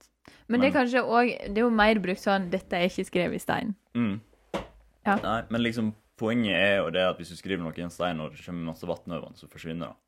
[0.47, 3.37] Men, det er kanskje òg Det er jo mer brukt sånn 'Dette er ikke skrevet
[3.37, 3.75] i stein'.
[3.97, 4.15] Mm.
[5.05, 5.17] Ja.
[5.21, 8.21] Nei, men liksom, poenget er jo det at hvis du skriver noe i en stein
[8.23, 10.04] og det kommer masse vann over den, så forsvinner det.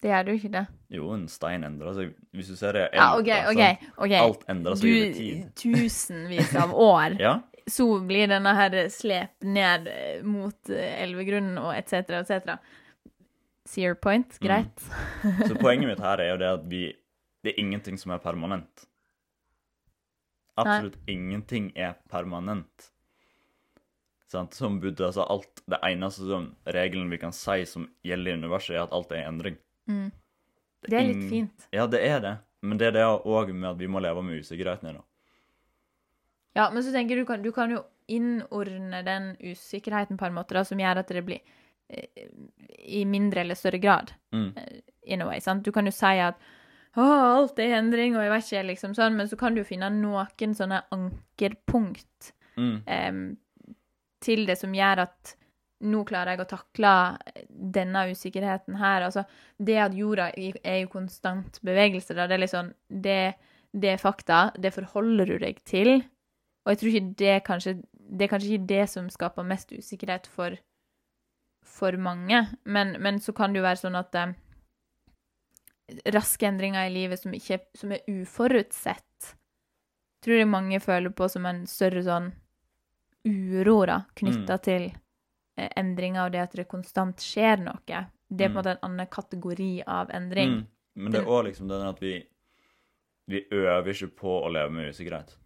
[0.00, 0.64] Det gjør du ikke det.
[0.96, 2.12] Jo, en stein endrer seg.
[2.32, 4.18] Hvis du ser det Ja, okay, okay, okay.
[4.22, 5.46] Alt endrer seg over tid.
[5.60, 7.34] tusenvis av år, Ja,
[7.70, 12.56] så blir denne her slep ned eh, mot eh, elvegrunnen og etc., etc.
[13.68, 14.32] See your point?
[14.40, 14.46] Mm.
[14.46, 14.86] Greit.
[15.48, 16.86] så poenget mitt her er jo det at vi
[17.40, 18.86] Det er ingenting som er permanent.
[20.60, 22.90] Absolutt ingenting er permanent.
[24.28, 24.54] Sant?
[24.54, 28.76] Som Buddha sa, alt Det eneste som regelen vi kan si som gjelder i universet,
[28.76, 29.56] er at alt er endring.
[29.90, 30.10] Mm.
[30.86, 31.66] Det er litt fint.
[31.76, 32.34] Ja, det er det.
[32.62, 35.02] Men det er det òg med at vi må leve med usikkerheten det.
[36.56, 40.56] Ja, men så tenker du kan, du kan jo innordne den usikkerheten på en måte
[40.56, 41.38] da, som gjør at det blir
[41.88, 42.24] eh,
[42.90, 44.52] i mindre eller større grad, Mm.
[45.04, 45.62] in a way, sant?
[45.64, 46.36] Du kan jo si at
[46.96, 49.68] å, alt er endring, og jeg vet ikke, liksom sånn, men så kan du jo
[49.68, 52.82] finne noen sånne ankerpunkt Mm.
[52.86, 53.36] em,
[54.20, 55.36] til det som gjør at
[55.80, 56.92] nå klarer jeg å takle
[57.48, 59.06] denne usikkerheten her.
[59.06, 59.24] Altså,
[59.58, 63.20] det at jorda er i konstant bevegelse, da, det er litt sånn det,
[63.72, 66.02] det er fakta, det forholder du deg til.
[66.64, 67.72] Og jeg tror ikke det kanskje
[68.10, 70.56] Det er kanskje ikke det som skaper mest usikkerhet for,
[71.62, 74.32] for mange, men, men så kan det jo være sånn at eh,
[76.10, 79.30] raske endringer i livet som, ikke, som er uforutsett,
[80.26, 82.32] tror jeg mange føler på som en større sånn
[83.30, 84.98] uro da, knytta til eh,
[85.76, 87.76] endringer og det at det konstant skjer noe.
[88.30, 88.56] Det er på en Mm.
[88.58, 90.50] måte en annen kategori av endring.
[90.60, 90.66] Mm.
[90.96, 92.26] Men det er òg liksom den at vi
[93.30, 95.36] Vi øver ikke på å leve med usikkerhet.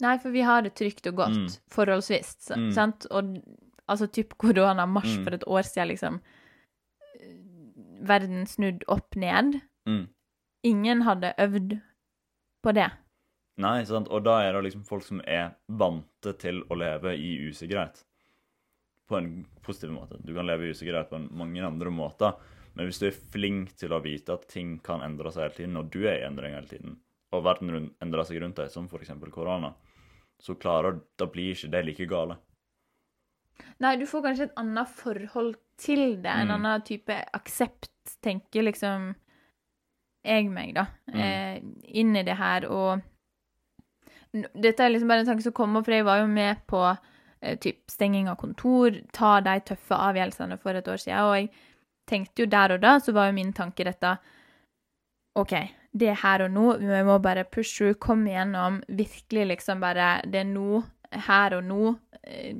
[0.00, 1.58] Nei, for vi har det trygt og godt, Mm.
[1.70, 2.72] forholdsvis, Mm.
[2.72, 3.06] sant?
[3.10, 3.36] Og
[3.88, 5.24] altså typ korona, mars Mm.
[5.24, 6.20] for et år siden, liksom
[7.20, 7.34] eh,
[8.00, 9.60] Verden snudd opp ned.
[9.86, 10.08] Mm.
[10.64, 11.80] Ingen hadde øvd
[12.64, 12.90] på det.
[13.58, 14.08] Nei, sant?
[14.08, 18.04] Og da er det liksom folk som er vante til å leve i usikkerhet.
[19.08, 20.18] På en positiv måte.
[20.24, 22.34] Du kan leve i usikkerhet på en- mange andre måter.
[22.74, 25.76] Men hvis du er flink til å vite at ting kan endre seg hele tiden,
[25.80, 26.98] og du er i endring hele tiden,
[27.32, 29.08] og verden endrer seg rundt deg, som f.eks.
[29.32, 29.74] korona,
[30.40, 32.36] så klarer Da blir ikke det like gale.
[33.80, 36.54] Nei, du får kanskje et annet forhold til det, en Mm.
[36.54, 37.88] annen type aksept,
[38.22, 39.14] tenker liksom
[40.24, 41.18] jeg meg, da, Mm.
[41.20, 43.02] eh, inn i det her, og
[44.54, 46.98] Dette er liksom bare en tanke som kom opp, for jeg var jo med på
[47.62, 51.50] typ stenging av kontor, ta de tøffe avgjørelsene for et år siden, og jeg
[52.08, 54.14] tenkte jo der og da, så var jo min tanke dette
[55.38, 55.52] OK,
[55.92, 60.18] det er her og nå, vi må bare push through, komme igjennom, virkelig liksom bare
[60.26, 60.82] Det er nå,
[61.28, 61.94] her og nå.
[62.24, 62.56] eh,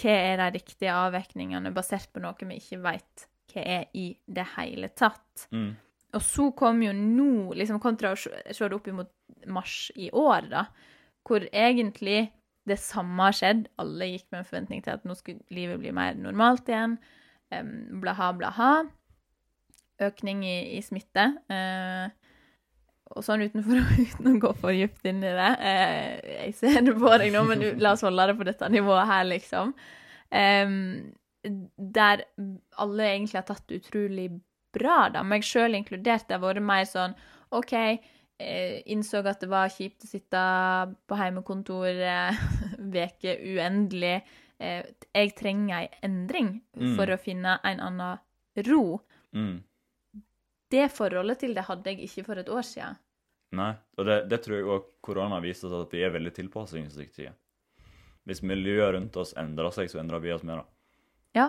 [0.00, 4.46] Hva er de riktige avvekningene, basert på noe vi ikke vet hva er i det
[4.54, 5.48] hele tatt?
[5.50, 5.72] Mm.
[6.14, 9.10] Og så kom jo nå, liksom kontra å se se det opp imot
[9.50, 10.64] mars i år, da,
[11.26, 12.30] hvor egentlig
[12.68, 13.66] det samme har skjedd.
[13.80, 16.98] Alle gikk med en forventning til at nå skulle livet bli mer normalt igjen.
[17.54, 18.72] Um, blaha, blaha.
[20.00, 21.26] Økning i, i smitte.
[21.50, 22.10] Uh,
[23.10, 25.54] og sånn utenfor, uten å gå for dypt inn i det.
[25.62, 29.08] Uh, jeg ser det på deg nå, men la oss holde det på dette nivået
[29.10, 29.74] her, liksom.
[30.30, 30.76] Um,
[31.42, 32.26] der
[32.78, 34.28] alle egentlig har tatt det utrolig
[34.74, 35.24] bra, da.
[35.26, 36.28] Meg sjøl inkludert.
[36.28, 37.16] Det har vært mer sånn
[37.56, 37.74] OK,
[38.86, 40.40] innså at det var kjipt å sitte
[41.08, 42.40] på heimekontor eh,
[42.96, 44.20] veke uendelig.
[44.60, 46.94] Eh, jeg trenger ei endring Mm.
[46.96, 48.18] for å finne en annen
[48.68, 49.00] ro.
[49.36, 49.62] Mm.
[50.70, 52.96] Det forholdet til det hadde jeg ikke for et år siden.
[53.58, 57.32] Nei, og det, det tror jeg òg korona viser oss at vi er veldig tilpasningsdyktige.
[58.28, 60.62] Hvis miljøet rundt oss endrer seg, så endrer vi oss mer.
[60.62, 60.66] da.
[61.34, 61.48] Ja.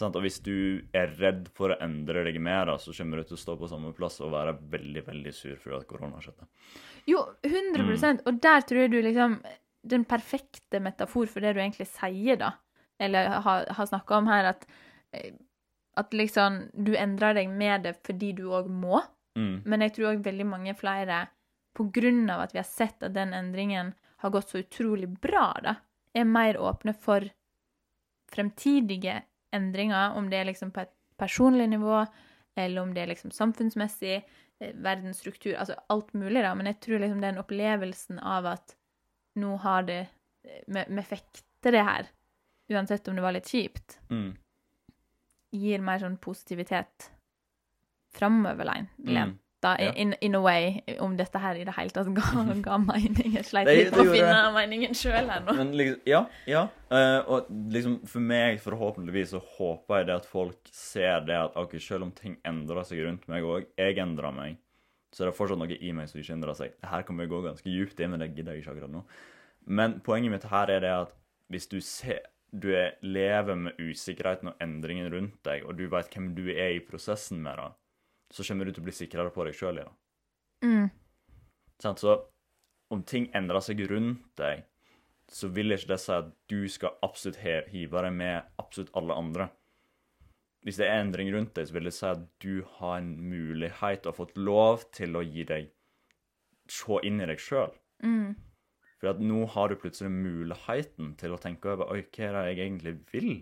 [0.00, 3.42] Og hvis du er redd for å endre deg mer, så kommer du til å
[3.42, 6.46] stå på samme plass og være veldig veldig sur fordi korona har skjedd.
[7.10, 9.40] Jo, 100% Og der tror jeg du liksom
[9.82, 12.52] Den perfekte metafor for det du egentlig sier, da,
[13.02, 14.66] eller har, har snakka om her, at,
[15.12, 15.34] eh,
[15.98, 19.02] at liksom Du endrer deg med det fordi du òg må.
[19.36, 19.64] Mm.
[19.66, 21.26] Men jeg tror òg veldig mange flere,
[21.74, 25.48] på grunn av at vi har sett at den endringen har gått så utrolig bra,
[25.64, 25.76] da,
[26.14, 27.26] er mer åpne for
[28.32, 32.06] fremtidige endringer, om det er liksom på et personlig nivå,
[32.56, 34.22] eller om det er liksom samfunnsmessig,
[34.60, 36.54] eh, verdensstruktur, altså alt mulig, da.
[36.54, 38.76] Men jeg tror liksom den opplevelsen av at
[39.36, 40.02] nå har det
[40.66, 42.08] Vi, fekter det her,
[42.72, 44.36] uansett om det var litt kjipt, Mm.
[45.52, 47.10] gir mer sånn positivitet
[48.12, 48.90] framoverlent.
[48.98, 49.38] Mm.
[49.62, 49.92] Da, Ja.
[49.94, 52.22] in, in a way, om dette her i det hele tatt ga,
[52.66, 53.36] ga mening.
[53.36, 54.54] Jeg sleit Det- litt med å finne det.
[54.56, 55.54] meningen sjøl her nå.
[55.54, 56.62] Men liksom, ja, ja.
[56.90, 61.54] Uh, og liksom for meg, forhåpentligvis, så håper jeg det at folk ser det at
[61.56, 64.56] ok, selv om ting endrer seg rundt meg òg, jeg endrer meg,
[65.14, 66.72] så er det fortsatt noe i meg som ikke endrer seg.
[66.82, 69.04] Her kan vi gå ganske djupt inn, men det gidder jeg ikke akkurat nå.
[69.66, 71.12] Men poenget mitt her er det at
[71.52, 72.18] hvis du ser
[72.52, 76.74] du er, lever med usikkerheten og endringen rundt deg, og du vet hvem du er
[76.74, 77.70] i prosessen med det,
[78.32, 79.96] så kommer du til å bli sikrere på deg sjøl igjen.
[80.64, 80.90] Mm.
[81.82, 82.12] Så
[82.92, 84.64] om ting endrer seg rundt deg,
[85.32, 87.40] så vil ikke det si at du skal absolutt
[87.72, 89.48] hive deg med absolutt alle andre.
[90.62, 94.04] Hvis det er endring rundt deg, så vil det si at du har en mulighet
[94.04, 95.70] og har fått lov til å gi deg
[96.70, 97.72] Se inn i deg sjøl.
[98.06, 98.36] Mm.
[99.00, 102.44] For at nå har du plutselig muligheten til å tenke over Oi, hva er det
[102.46, 103.32] jeg egentlig vil?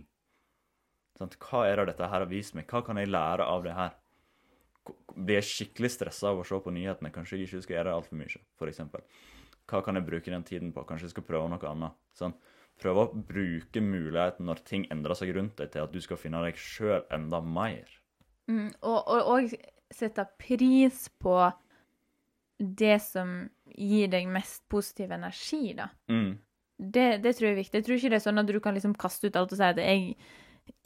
[1.20, 2.64] Sånn, Hva er det dette her har vist meg?
[2.72, 3.92] Hva kan jeg lære av det her?
[5.14, 7.12] Blir jeg skikkelig stressa av å se på nyhetene?
[7.14, 8.80] Kanskje jeg ikke skal gjøre altfor mye, f.eks.
[9.70, 10.84] Hva kan jeg bruke den tiden på?
[10.88, 11.98] Kanskje jeg skal prøve noe annet?
[12.16, 12.34] Sånn.
[12.80, 16.40] Prøve å bruke muligheten når ting endrer seg rundt deg, til at du skal finne
[16.46, 17.90] deg sjøl enda mer.
[18.50, 18.70] Mm.
[18.80, 21.36] Og, og, og sette pris på
[22.60, 23.34] det som
[23.76, 25.90] gir deg mest positiv energi, da.
[26.12, 26.38] Mm.
[26.80, 27.80] Det, det tror jeg er viktig.
[27.80, 29.66] Jeg tror ikke det er sånn at du kan liksom kaste ut alt og si
[29.66, 30.14] at jeg,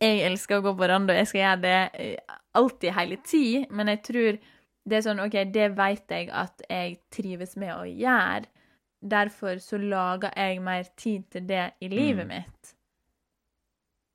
[0.00, 3.66] jeg elsker å gå på rand, og jeg skal gjøre det eh, alltid, hele tid.
[3.70, 4.38] Men jeg tror
[4.84, 8.46] det er sånn OK, det vet jeg at jeg trives med å gjøre.
[9.04, 12.32] Derfor så lager jeg mer tid til det i livet Mm.
[12.34, 12.74] mitt.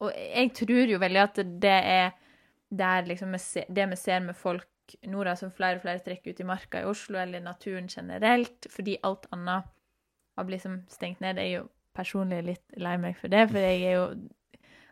[0.02, 2.12] Og jeg tror jo veldig at det er
[2.72, 3.34] der liksom
[3.76, 4.68] det vi ser med folk
[5.06, 8.66] nå, da, som flere og flere trekker ut i marka i Oslo, eller naturen generelt,
[8.74, 9.68] fordi alt annet
[10.38, 11.38] har blitt liksom stengt ned.
[11.38, 14.06] Jeg er jo personlig litt lei meg for det, for jeg er jo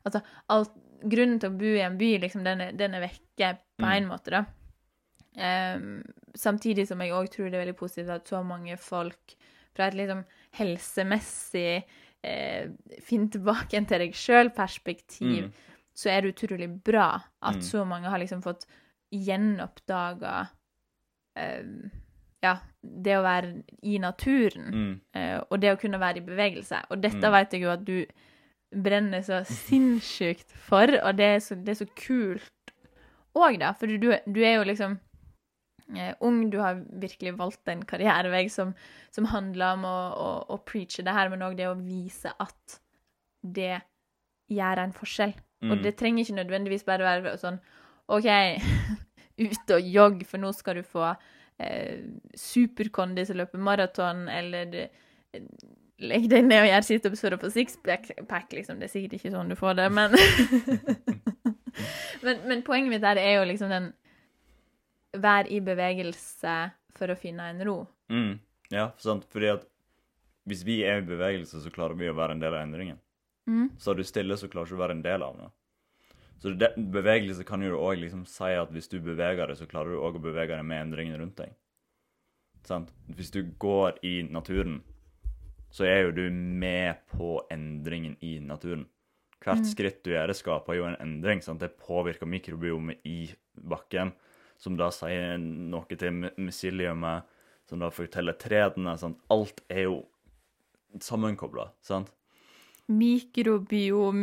[0.08, 0.22] Altså,
[0.54, 0.72] alt,
[1.04, 3.91] grunnen til å bo i en by, liksom, den er, den er vekke på Mm.
[3.98, 4.46] en måte, da.
[5.38, 6.02] Um,
[6.34, 9.36] samtidig som jeg òg tror det er veldig positivt at så mange folk
[9.76, 10.24] fra et liksom
[10.58, 11.84] helsemessig
[12.24, 12.70] eh,
[13.06, 15.52] finn tilbake til deg sjøl-perspektiv, Mm.
[15.93, 17.62] så er det utrolig bra at Mm.
[17.62, 18.65] så mange har liksom fått
[19.13, 20.48] gjenoppdaga
[21.38, 21.63] eh,
[22.41, 25.00] ja, det å være i naturen, Mm.
[25.13, 26.84] eh, og det å kunne være i bevegelse.
[26.89, 27.32] Og dette Mm.
[27.32, 28.06] vet jeg jo at du
[28.75, 32.73] brenner så sinnssykt for, og det er så, det er så kult
[33.38, 33.71] òg, da.
[33.77, 34.97] For du, du er jo liksom
[35.95, 38.73] eh, ung, du har virkelig valgt en karrierevei som,
[39.13, 42.80] som handler om å, å, å preache det her, men òg det å vise at
[43.45, 43.77] det
[44.51, 45.36] gjør en forskjell.
[45.67, 45.80] Og Mm.
[45.82, 47.56] det trenger ikke nødvendigvis bare være sånn
[48.13, 48.27] OK,
[49.47, 51.08] ut og jogg, for nå skal du få
[51.58, 52.03] eh,
[52.38, 55.41] superkondis og løpe maraton, eller eh,
[55.98, 58.80] legg deg ned og gjør situps for å få sixpack, liksom.
[58.80, 60.14] Det er sikkert ikke sånn du får det, men
[62.26, 63.94] men, men poenget mitt der er jo liksom den
[65.18, 66.54] Vær i bevegelse
[66.94, 67.78] for å finne en ro.
[68.12, 68.38] Mm.
[68.70, 69.24] Ja, sant.
[69.34, 69.64] Fordi at
[70.46, 73.00] hvis vi er i bevegelse, så klarer vi å være en del av endringen.
[73.48, 73.70] Mm.
[73.80, 75.48] Så er du stille, så klarer du ikke å være en del av det.
[76.44, 79.96] Så det, bevegelse kan jo òg liksom si at hvis du beveger deg, så klarer
[79.96, 81.56] du òg å bevege deg med endringen rundt deg.
[82.68, 82.92] Sant?
[83.16, 84.82] Hvis du går i naturen,
[85.71, 88.86] så er jo du med på endringen i naturen.
[89.43, 91.41] Hvert skritt du gjør, skaper jo en endring.
[91.45, 91.62] Sant?
[91.62, 94.12] Det påvirker mikrobiomet i bakken,
[94.58, 97.23] som da sier noe til my- myceliumet,
[97.69, 98.95] som da forteller trærne.
[99.30, 99.99] Alt er jo
[101.03, 102.10] sammenkobla, sant?
[102.88, 104.15] Mikrobiom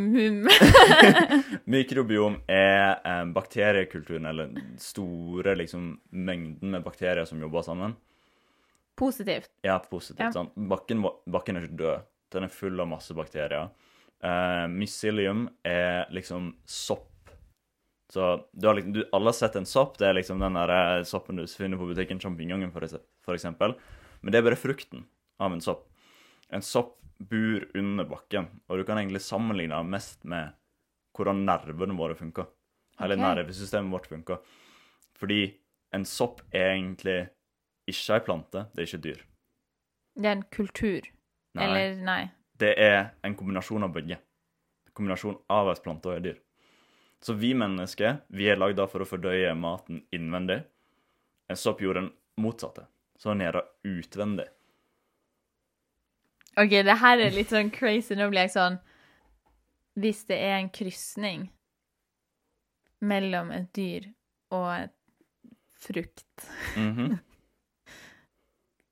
[1.69, 7.93] Mikrobiom er eh, bakteriekulturen, eller den store liksom, mengden med bakterier som jobber sammen.
[8.95, 9.51] Positivt.
[9.65, 10.23] Ja, positivt.
[10.23, 10.31] Ja.
[10.35, 10.51] Sånn.
[10.69, 12.07] Bakken, bakken er ikke død.
[12.35, 13.71] Den er full av masse bakterier.
[14.23, 17.11] Uh, mycelium er liksom sopp.
[18.09, 19.97] Så du har liksom, du, alle har sett en sopp.
[19.99, 22.71] Det er liksom den der eh, soppen du finner på butikken, sjampinjongen
[23.33, 23.73] eksempel.
[24.21, 25.07] Men det er bare frukten
[25.41, 25.87] av en sopp.
[26.53, 30.53] En sopp bor under bakken, og du kan egentlig sammenligne det mest med
[31.17, 32.47] hvordan nervene våre funker.
[32.99, 33.25] Hele okay.
[33.25, 34.39] nervesystemet vårt funker.
[35.15, 35.41] Fordi
[35.95, 37.17] en sopp er egentlig
[37.87, 39.21] ikke ei plante, det er ikke et dyr.
[40.15, 41.09] Det er en kultur.
[41.55, 41.65] Nei.
[41.65, 42.21] Eller nei.
[42.59, 44.17] Det er en kombinasjon av begge.
[44.87, 46.41] En kombinasjon av ei plante og et dyr.
[47.25, 50.61] Så vi mennesker vi er lagd for å fordøye maten innvendig.
[51.49, 52.85] En sopp gjorde den motsatte.
[53.17, 54.45] Så den gjør det utvendig.
[56.55, 58.15] OK, det her er litt sånn crazy.
[58.15, 58.77] Nå blir jeg sånn
[59.99, 61.49] Hvis det er en krysning
[63.05, 64.07] mellom et dyr
[64.55, 64.93] og et
[65.85, 66.45] frukt
[66.75, 67.17] Mhm,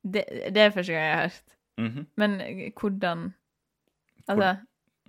[0.04, 1.56] det, det er første gang jeg har hørt.
[1.80, 2.06] mhm.
[2.18, 2.38] Men
[2.80, 3.34] hvordan
[4.28, 4.56] Altså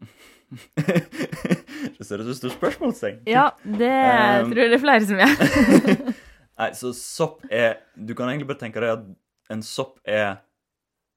[1.99, 3.21] det ser ut som et stort spørsmålstegn.
[3.31, 5.35] Ja, det Um, tror jeg det er flere som gjør.
[6.61, 9.07] Nei, så sopp er Du kan egentlig bare tenke deg at
[9.55, 10.37] en sopp er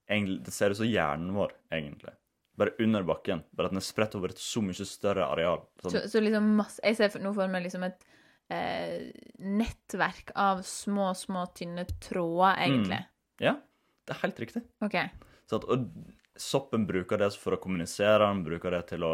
[0.09, 2.13] egentlig, Det ser ut som hjernen vår, egentlig.
[2.57, 3.43] Bare under bakken.
[3.53, 5.61] Bare at den er spredt over et så mye større areal.
[5.83, 8.07] Sånn, Så, så liksom masse Jeg ser nå for meg liksom et
[8.49, 9.11] eh,
[9.43, 13.03] nettverk av små, små, tynne tråder, egentlig.
[13.43, 13.57] Ja,
[14.07, 14.63] det er helt riktig.
[14.83, 15.11] Okay.
[15.47, 19.13] Så at, og soppen bruker det for å kommunisere, den bruker det til å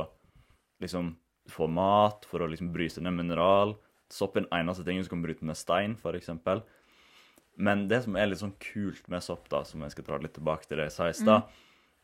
[0.84, 1.14] liksom
[1.52, 3.76] få mat, for å liksom bryte ned mineral.
[4.14, 6.64] Sopp er den eneste tingen som kan bryte ned stein, eksempel.
[7.56, 10.34] Men det som er litt sånn kult med sopp, da, som jeg skal dra litt
[10.38, 11.52] tilbake til det jeg sa i stad,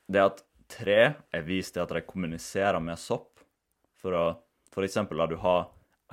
[0.10, 1.00] det er at tre
[1.34, 3.42] er vist til at de kommuniserer med sopp.
[4.00, 4.28] For å
[4.70, 5.64] For eksempel la du ha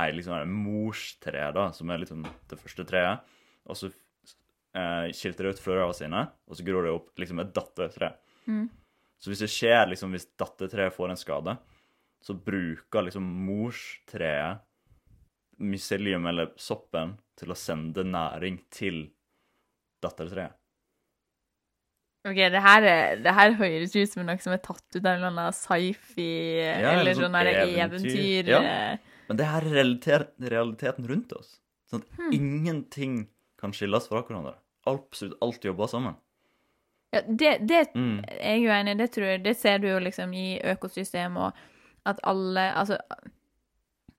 [0.01, 3.21] ei liksom morstre, da, som er liksom det første treet,
[3.69, 3.91] og så
[4.77, 8.13] eh, skilter ut frøene sine, og så gror det opp liksom et dattertre.
[9.19, 11.57] Så hvis det skjer, liksom, hvis dattertreet får en skade,
[12.23, 14.61] så bruker liksom morstreet
[15.59, 19.07] mycelium eller soppen til å sende næring til
[20.05, 20.53] dattertreet.
[22.27, 25.13] Ok, det her, er- det her høres ut som noe som er tatt ut av
[25.13, 26.27] en eller annen sci-fi
[26.67, 27.85] eller eller sånn sånn eventyr.
[27.87, 28.49] eventyr.
[28.51, 28.61] Ja.
[28.63, 28.99] eh.
[29.29, 31.61] Men det her er realiteten rundt oss.
[31.91, 32.33] Sånn at Hmm.
[32.35, 34.57] ingenting kan skilles fra hverandre.
[34.87, 36.15] Absolutt alt jobber sammen.
[37.13, 38.19] Ja, det, det Mm.
[38.29, 38.99] er jeg jo enig i.
[38.99, 41.53] Det tror jeg, det ser du jo liksom i økosystem, og
[42.07, 42.99] at alle Altså,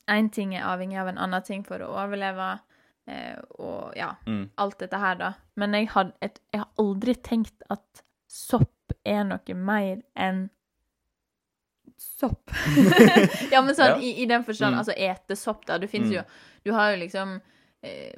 [0.10, 2.60] én ting er avhengig av en annen ting for å overleve,
[3.08, 4.50] eh, og ja, Mm.
[4.58, 5.34] alt dette her, da.
[5.56, 5.90] Men jeg,
[6.22, 10.50] et, jeg har aldri tenkt at sopp er noe mer enn
[11.98, 12.52] sopp.
[13.52, 13.98] ja, men sånn Ja.
[14.00, 14.80] i, i den forstand, Mm.
[14.80, 15.78] altså ete sopp, da.
[15.78, 16.14] Du fins Mm.
[16.16, 16.24] jo
[16.66, 17.42] Du har jo liksom
[17.84, 18.12] eh,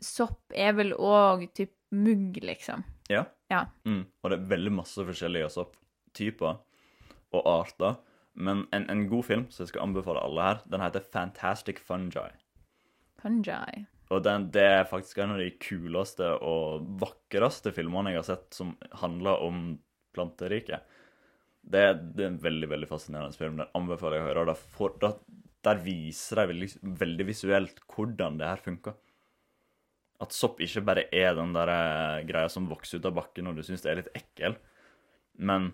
[0.00, 2.84] Sopp er vel òg typ mugg, liksom.
[3.10, 3.24] Ja.
[3.50, 3.64] Ja.
[3.84, 4.04] Mm.
[4.22, 6.60] Og det er veldig masse forskjellige sopptyper
[7.36, 7.98] og arter.
[8.40, 12.28] Men en, en god film som jeg skal anbefale alle her, den heter Fantastic Fungi.
[13.20, 13.84] Fungi.
[14.10, 18.56] Og den, det er faktisk en av de kuleste og vakreste filmene jeg har sett
[18.56, 18.72] som
[19.02, 19.60] handler om
[20.14, 20.86] planteriket.
[21.60, 21.82] Det,
[22.16, 23.60] det er en veldig veldig fascinerende film.
[23.60, 24.46] Den anbefaler jeg å høre.
[24.50, 25.18] Der, for, der,
[25.62, 26.68] Der viser de veldig,
[27.02, 28.96] veldig visuelt hvordan det her funker.
[30.20, 33.56] At sopp ikke bare er den der eh, greia som vokser ut av bakken og
[33.56, 34.58] du syns det er litt ekkel,
[35.40, 35.70] men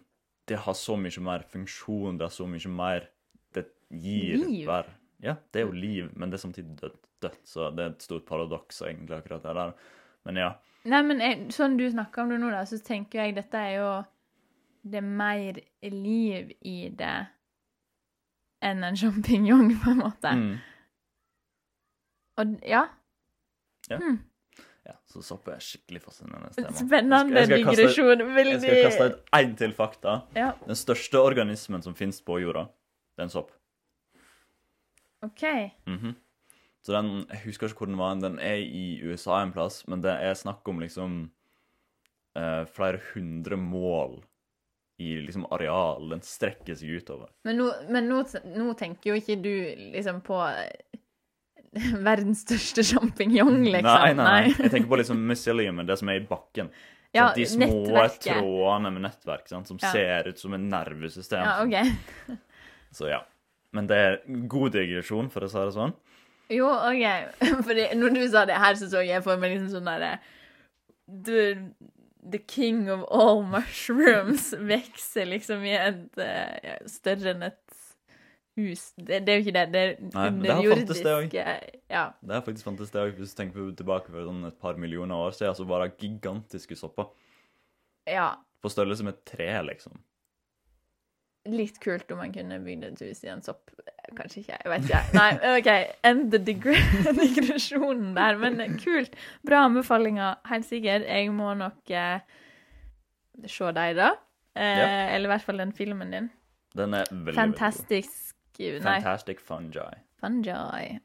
[0.46, 3.08] det har så mye mer funksjon, det har så mye mer
[3.54, 4.62] Det gir Liv.
[4.68, 4.92] hver
[5.22, 8.04] Ja, det er jo liv, men det er samtidig dødt, dødt så det er et
[8.04, 9.72] stort paradoks, egentlig, akkurat det der.
[10.28, 10.50] Men ja.
[10.86, 13.78] Nei, men jeg, sånn du snakker om det nå, da, så tenker jeg dette er
[13.78, 13.88] jo
[14.86, 17.16] Det er mer liv i det
[18.62, 20.32] enn en sjampinjong, på en måte.
[20.36, 20.54] Mm.
[22.40, 22.84] Og ja.
[23.90, 23.98] Ja.
[23.98, 24.20] Hmm.
[24.86, 24.94] Ja.
[25.10, 26.72] Så sopp er skikkelig fascinerende tema.
[26.78, 28.22] Spennende digresjon.
[28.36, 30.16] Veldig jeg skal kaste- ut én til fakta.
[30.36, 32.68] Ja, Den største organismen som finnes på jorda,
[33.16, 33.50] det er en sopp.
[35.26, 35.42] OK.
[35.86, 36.14] Mhm.
[36.86, 38.14] Så den, Jeg husker ikke hvor den var.
[38.14, 41.30] Den er i USA en plass, men det er snakk om liksom
[42.36, 44.20] eh, flere hundre mål
[45.00, 46.08] i liksom areal.
[46.10, 47.28] Den strekker seg utover.
[47.44, 48.22] Men, nå, men nå,
[48.54, 49.50] nå tenker jo ikke du
[49.96, 50.38] liksom på
[52.08, 53.86] verdens største sjampinjong, liksom.
[53.88, 54.54] Nei, nei, nei.
[54.56, 56.70] Jeg tenker på liksom myceliumet, det som er i bakken.
[57.14, 57.36] Ja, Sant?
[57.38, 58.26] de små nettverket.
[58.36, 59.68] trådene med nettverk sant?
[59.70, 59.92] som Ja.
[59.94, 61.46] ser ut som et nervesystem.
[61.46, 62.36] Ja, OK.
[62.92, 63.22] Så ja.
[63.72, 64.18] Men det er
[64.48, 65.94] god digresjon, for å si det sånn.
[66.52, 67.06] Jo, OK.
[67.66, 70.12] Fordi når du sa det her, så så jeg for meg liksom sånn derre
[71.06, 71.56] the,
[72.22, 77.60] the king of all mushrooms vokser liksom i et uh, større enn et
[78.56, 78.82] hus.
[78.96, 79.64] Det, det er jo ikke det.
[79.72, 81.44] Det er Nei, det fantes det underjordiske
[81.92, 82.04] Ja.
[82.22, 82.92] Det er faktisk fantastisk.
[82.96, 83.18] det også.
[83.20, 86.76] Hvis du tenker tilbake for sånn et par millioner år siden, så var det gigantiske
[86.76, 87.12] sopper.
[88.08, 88.34] ja.
[88.64, 89.92] På størrelse med et tre, liksom.
[91.46, 93.68] Litt kult om man kunne bygd et hus i en sopp.
[94.16, 95.02] Kanskje ikke, jeg vet ikke.
[95.14, 95.68] Nei, OK.
[96.08, 96.40] End the
[97.20, 98.38] digresjonen der.
[98.40, 99.14] Men kult.
[99.46, 101.06] Bra anbefalinger, helt sikkert.
[101.06, 102.24] Jeg må nok eh,
[103.46, 104.08] se deg, da.
[104.56, 104.88] Eh, Ja.
[105.14, 106.30] Eller i hvert fall den filmen din.
[106.76, 108.35] Den er veldig, Fantastisk veldig god.
[108.58, 109.84] Nei, Fantastic fungi.
[110.20, 110.50] fungi.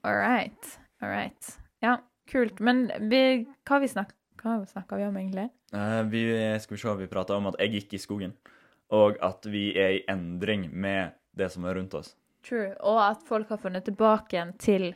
[0.01, 0.79] All right.
[1.01, 1.59] All right.
[1.81, 1.97] Ja,
[2.31, 2.59] kult.
[2.59, 5.49] Men vi, hva vi snak, hva snakka vi om, egentlig?
[5.73, 6.23] Uh, vi,
[6.59, 8.33] skal vi se, vi prata om at jeg gikk i skogen,
[8.91, 12.15] og at vi er i endring med det som er rundt oss.
[12.47, 12.73] True.
[12.79, 14.91] Og at folk har funnet tilbake igjen til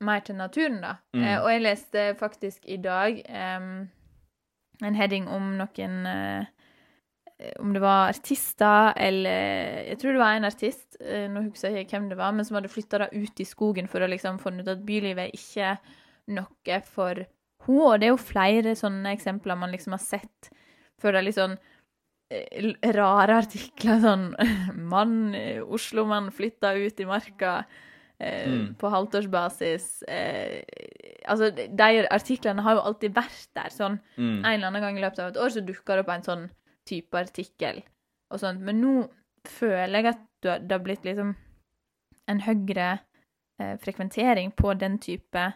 [0.00, 0.96] mer til naturen, da.
[1.16, 1.22] Mm.
[1.24, 3.88] Eh, og jeg leste faktisk i dag um,
[4.84, 6.55] en heading om noen eh,
[7.60, 11.84] Om det var artister eller Jeg tror det var en artist, eh, nå husker jeg
[11.86, 14.62] ikke hvem det var, men som hadde flytta ut i skogen for å liksom finne
[14.64, 15.78] ut at bylivet er ikke
[16.28, 17.26] noe for henne.
[17.68, 20.50] Og det er jo flere sånne eksempler man liksom har sett
[21.00, 21.56] før det er litt sånn
[22.30, 24.28] eh, rare artikler sånn
[24.92, 27.64] Mann, eh, Oslo-mann flytta ut i marka
[28.18, 28.74] eh, Mm.
[28.80, 30.02] på halvtårsbasis.
[30.08, 30.62] Eh,
[31.28, 33.68] altså, de artiklene har jo alltid vært der.
[33.68, 34.38] Sånn Mm.
[34.38, 36.46] en eller annen gang i løpet av et år så dukker det opp en sånn
[36.86, 37.82] type artikkel
[38.32, 38.62] og sånt.
[38.64, 38.94] Men nå
[39.46, 41.34] føler jeg at det har blitt liksom
[42.30, 42.88] en høyere
[43.60, 45.52] eh, frekventering på den type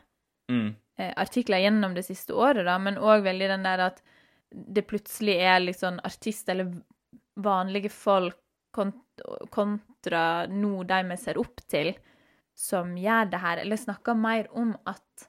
[0.51, 0.75] Mm.
[0.99, 4.01] eh, artikler gjennom det siste året, da, men òg veldig den der at
[4.51, 6.73] det plutselig er liksom artist eller
[7.39, 8.35] vanlige folk
[8.75, 8.97] kont
[9.55, 11.93] kontra nå de vi ser opp til,
[12.59, 15.29] som gjør det her, eller snakker mer om at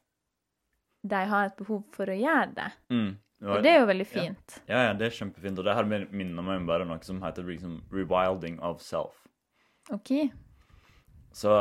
[1.06, 2.70] de har et behov for å gjøre det.
[2.90, 3.12] Mm.
[3.42, 4.60] Og det er jo veldig fint.
[4.70, 5.58] Ja, ja, det er kjempefint.
[5.58, 9.24] Og det her minner meg om bare noe som heter liksom rewilding of self.
[9.90, 10.12] OK.
[11.34, 11.56] Så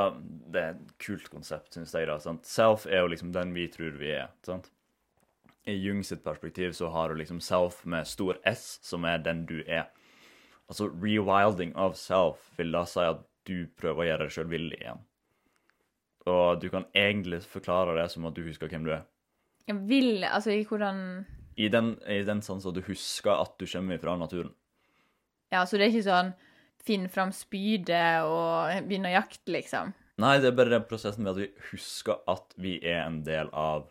[0.52, 2.08] det er et kult konsept, syns jeg.
[2.10, 2.44] da, sant?
[2.44, 4.28] Self er jo liksom den vi tror vi er.
[4.44, 4.68] sant?
[5.68, 9.44] I Jung sitt perspektiv så har du liksom self med stor S, som er den
[9.48, 9.88] du er.
[10.68, 14.78] Altså rewilding of self vil da si at du prøver å gjøre deg sjøl villig
[14.80, 15.00] igjen.
[16.28, 19.06] Og du kan egentlig forklare det som at du husker hvem du er.
[19.68, 21.24] Jeg vil Altså, i hvordan
[21.60, 24.52] I den, i den sånn at du husker at du kommer fra naturen.
[25.50, 26.32] Ja, så det er ikke sånn
[26.80, 29.92] finn fram spydet og begynne å jakte, liksom.
[30.20, 33.50] Nei, det er bare den prosessen med at vi husker at vi er en del
[33.56, 33.88] av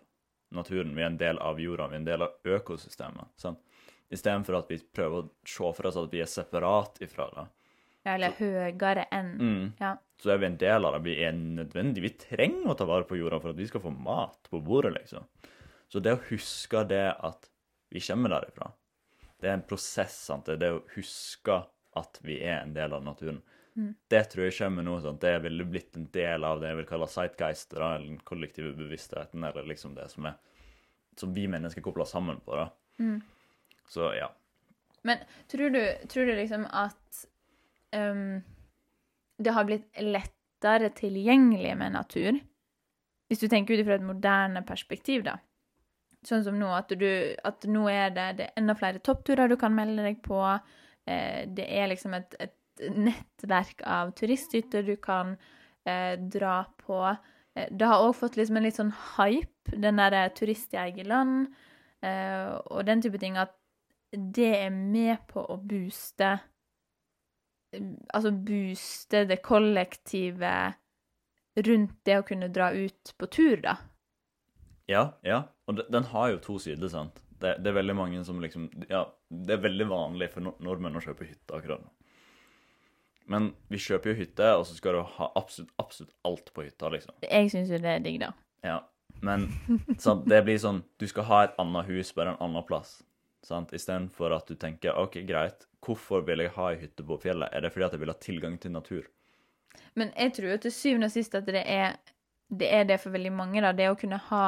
[0.55, 0.95] naturen.
[0.95, 3.33] Vi er en del av jorda, vi er en del av økosystemet.
[3.39, 3.61] sant?
[4.09, 7.45] Istedenfor at vi prøver å se for oss at vi er separat ifra det.
[8.05, 9.31] Ja, eller høyere enn.
[9.37, 9.65] Mm.
[9.81, 9.93] Ja.
[10.21, 11.03] Så er vi en del av det.
[11.05, 12.03] Vi er nødvendig.
[12.05, 14.95] Vi trenger å ta vare på jorda for at vi skal få mat på bordet,
[14.95, 15.27] liksom.
[15.89, 17.48] Så det å huske det at
[17.89, 18.71] vi kommer derifra,
[19.39, 20.17] det er en prosess.
[20.27, 20.45] sant?
[20.45, 21.61] Det er det å huske
[21.99, 23.41] at vi er en del av naturen.
[23.79, 23.93] Mm.
[24.11, 24.97] Det tror jeg kommer nå.
[25.01, 25.21] sant?
[25.21, 29.43] Det ville blitt en del av det jeg vil kalle sightgeist, eller den kollektive bevisstheten,
[29.47, 30.37] eller liksom det som er
[31.19, 32.55] som vi mennesker kobler sammen på.
[32.55, 32.69] da.
[32.99, 33.21] Mm.
[33.89, 34.29] Så ja.
[35.01, 37.25] Men tror du, tror du liksom at
[37.95, 38.41] um,
[39.37, 42.39] det har blitt lettere tilgjengelig med natur?
[43.29, 45.37] Hvis du tenker ut fra et moderne perspektiv, da.
[46.27, 47.07] Sånn som nå, at, du,
[47.47, 50.39] at nå er det, det er enda flere toppturer du kan melde deg på.
[51.07, 52.55] eh, det er liksom et, et
[52.95, 55.37] nettverk av turisthytter du kan
[55.87, 56.99] eh, dra på.
[57.55, 61.07] Eh, det har òg fått liksom en litt sånn hype, den derre turist i eget
[61.07, 61.47] land
[62.03, 63.55] eh, og den type ting, at
[64.11, 66.39] det er med på å booste
[67.69, 70.53] Altså booste det kollektive
[71.67, 73.75] rundt det å kunne dra ut på tur, da.
[74.89, 75.43] Ja, ja.
[75.69, 77.21] Og den har jo to sider, sant.
[77.39, 81.03] Det, det, er veldig mange som liksom Ja, det er veldig vanlig for nordmenn å
[81.03, 81.91] kjøpe hytte akkurat nå.
[83.29, 86.89] Men vi kjøper jo hytte, og så skal du ha absolutt, absolutt alt på hytta,
[86.89, 87.13] liksom.
[87.21, 88.31] Jeg syns jo det er digg, da.
[88.65, 88.79] Ja.
[89.21, 89.45] Men
[90.01, 92.97] sant, det blir sånn Du skal ha et annet hus bare en annen plass.
[93.45, 93.71] Sant?
[93.75, 97.53] Istedenfor at du tenker OK, greit, hvorfor vil jeg ha ei hytte på fjellet?
[97.53, 99.05] Er det fordi at jeg vil ha tilgang til natur?
[99.93, 101.99] Men jeg tror jo til syvende og sist at det er,
[102.49, 103.71] det er det for veldig mange, da.
[103.75, 104.43] Det å kunne ha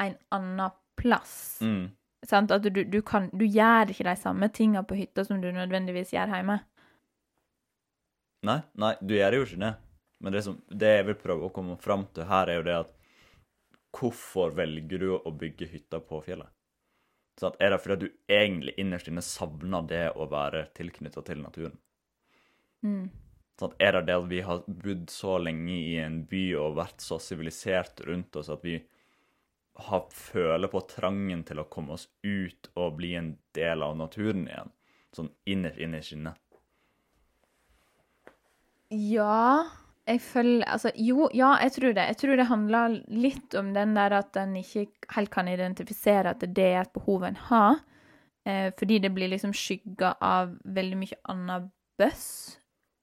[0.00, 1.34] en annen plass.
[1.62, 1.90] Mm.
[2.28, 2.52] Sant?
[2.52, 6.12] At du, du, kan Du gjør ikke de samme tinga på hytta som du nødvendigvis
[6.14, 6.60] gjør hjemme.
[8.48, 9.74] Nei, nei, du gjør jo ikke det.
[10.20, 12.80] Men det, som, det jeg vil prøve å komme fram til her, er jo det
[12.84, 12.96] at
[13.90, 16.46] Hvorfor velger du å bygge hytta på fjellet?
[17.40, 21.40] Sånn, er det fordi at du egentlig innerst inne savner det å være tilknytta til
[21.42, 21.74] naturen?
[22.86, 23.08] Mm.
[23.60, 27.02] Sånn, er det det at vi har bodd så lenge i en by og vært
[27.04, 28.78] så sivilisert rundt oss at vi
[29.86, 34.46] har, føler på trangen til å komme oss ut og bli en del av naturen
[34.48, 34.72] igjen?
[35.16, 36.38] Sånn innerst inne i skinnet.
[38.90, 39.66] Ja
[40.08, 42.06] Jeg føler Altså, jo, ja, jeg tror det.
[42.10, 46.42] Jeg tror det handler litt om den der at en ikke helt kan identifisere at
[46.42, 47.82] det er et behov en har.
[48.46, 51.70] Eh, fordi det blir liksom skygga av veldig mye annet
[52.00, 52.59] bøss.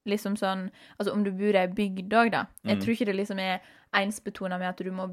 [0.07, 2.45] Liksom sånn Altså om du bor i ei bygd òg, da.
[2.63, 2.81] Jeg Mm.
[2.83, 3.59] tror ikke det liksom er
[3.93, 5.07] ensbetona med at du må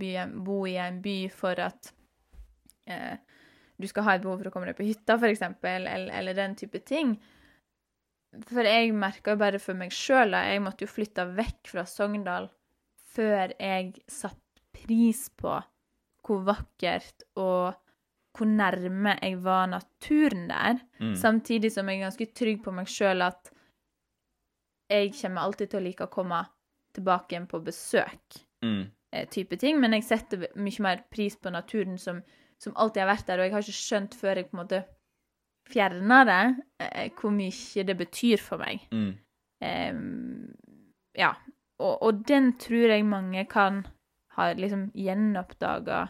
[0.44, 1.92] bo i en by for at
[2.86, 3.16] eh,
[3.80, 6.54] du skal ha et behov for å komme deg på hytta, eksempel, eller, eller den
[6.54, 7.16] type ting.
[8.48, 12.48] For jeg merka jo bare for meg sjøl Jeg måtte jo flytte vekk fra Sogndal
[13.14, 14.40] før jeg satte
[14.74, 15.54] pris på
[16.26, 17.74] hvor vakkert og
[18.34, 20.80] hvor nærme jeg var naturen der.
[20.98, 21.14] Mm.
[21.14, 23.52] Samtidig som jeg er ganske trygg på meg sjøl at
[24.90, 26.42] jeg kommer alltid til å like å komme
[26.94, 28.42] tilbake igjen på besøk.
[28.64, 28.90] Mm.
[29.12, 32.22] eh, type ting, Men jeg setter mye mer pris på naturen som,
[32.58, 34.84] som alltid har vært der, og jeg har ikke skjønt før jeg på en måte
[35.70, 36.42] fjerna det,
[36.80, 38.86] eh, hvor mye det betyr for meg.
[38.92, 39.12] Mm.
[39.64, 40.54] Em,
[41.16, 41.34] ja.
[41.78, 43.84] Og, og den tror jeg mange kan
[44.36, 46.08] ha liksom gjenoppdaga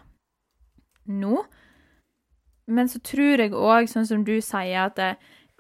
[1.06, 1.44] nå.
[2.66, 5.10] Men så tror jeg òg, sånn som du sier, at det,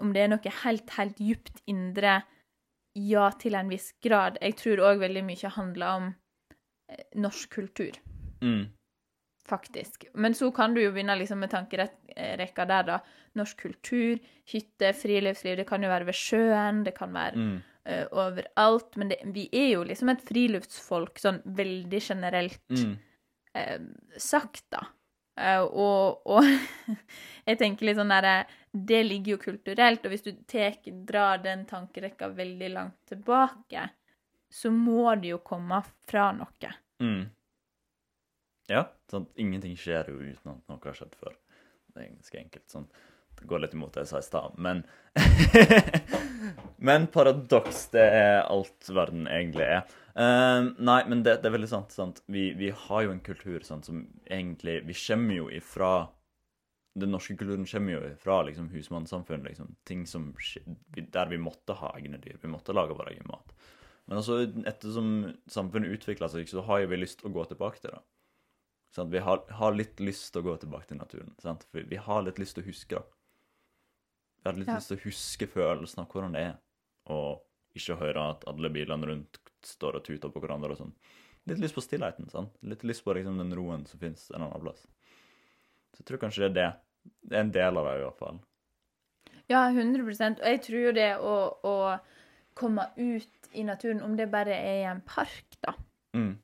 [0.00, 2.22] om det er noe helt, helt djupt indre
[2.94, 4.38] Ja, til en viss grad.
[4.42, 6.14] Jeg tror òg veldig mye handler om
[6.88, 7.92] eh, norsk kultur
[8.42, 8.66] Mm.
[9.48, 10.04] faktisk.
[10.14, 12.98] Men så kan du jo begynne liksom med tankerekka der, da.
[13.34, 14.18] Norsk kultur,
[14.52, 15.56] hytte, friluftsliv.
[15.56, 17.62] Det kan jo være ved sjøen, det kan være Mm.
[17.88, 18.96] uh, overalt.
[18.96, 22.96] Men det, vi er jo liksom et friluftsfolk, sånn veldig generelt Mm.
[23.56, 24.80] uh, sagt, da.
[25.36, 26.46] Eh, og, og
[27.48, 31.64] jeg tenker litt sånn derre Det ligger jo kulturelt, og hvis du tek, drar den
[31.66, 33.88] tankerekka veldig langt tilbake,
[34.50, 35.80] så må det jo komme
[36.10, 36.74] fra noe.
[37.02, 37.24] Mm.
[38.70, 41.34] Ja, Sånn, Ingenting skjer jo uten at noe har skjedd før.
[41.94, 42.64] Det er ganske enkelt.
[42.70, 42.86] sånn.
[43.34, 44.84] Det går litt imot det jeg sa i stad, men
[46.88, 49.84] Men paradoks, det er alt verden egentlig er.
[50.14, 51.90] Eh, nei, men det, det er veldig sant.
[51.94, 52.20] sant?
[52.30, 55.88] Vi, vi har jo en kultur sant, som egentlig Vi kommer jo ifra
[56.94, 59.42] Den norske kulturen kommer jo ifra liksom, husmannssamfunn.
[59.48, 60.28] Liksom, ting som
[60.94, 62.38] Der vi måtte ha egne dyr.
[62.42, 63.50] Vi måtte lage vår egen mat.
[64.06, 65.08] Men altså, ettersom
[65.50, 68.02] samfunnet utvikler seg, så har jo vi lyst til å gå tilbake til det.
[68.94, 69.10] Sant?
[69.10, 71.34] Vi har, har litt lyst til å gå tilbake til naturen.
[71.42, 71.64] Sant?
[71.72, 73.04] For vi har litt lyst til å huske det.
[74.44, 74.76] Vi har litt Ja.
[74.76, 76.54] lyst til å huske følelsen av hvordan det er,
[77.10, 77.42] og
[77.74, 80.94] ikke høre at alle bilene rundt står og tuter på hverandre og sånn.
[81.46, 82.30] Litt lyst på stillheten.
[82.32, 82.54] sant?
[82.62, 84.86] Litt lyst på liksom, den roen som fins en annen plass.
[85.92, 86.70] Så jeg tror kanskje det er det.
[87.28, 88.38] Det er en del av det, i hvert fall.
[89.52, 91.34] Ja, 100 Og jeg tror jo det å,
[91.68, 91.74] å
[92.56, 95.74] komme ut i naturen, om det bare er i en park, da,
[96.14, 96.38] Mm.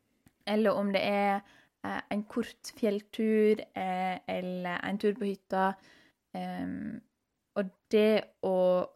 [0.50, 1.42] eller om det er
[1.84, 5.74] eh, en kort fjelltur eh, eller en tur på hytta
[6.34, 7.00] em,
[7.54, 8.86] Og det å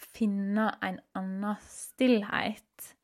[0.00, 2.94] finne en annen stillhet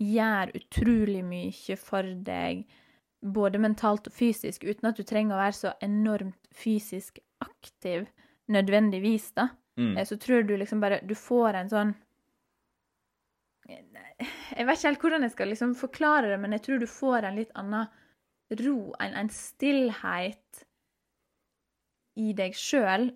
[0.00, 2.64] gjør utrolig mye for deg,
[3.24, 8.06] både mentalt og fysisk, uten at du trenger å være så enormt fysisk aktiv
[8.52, 9.48] nødvendigvis, da.
[9.78, 9.96] Mm.
[9.96, 11.94] Eh, Så tror du liksom bare Du får en sånn
[13.66, 17.24] Jeg vet ikke helt hvordan jeg skal liksom forklare det, men jeg tror du får
[17.26, 17.88] en litt annen
[18.60, 20.64] ro, en, en stillhet
[22.20, 23.08] i deg sjøl.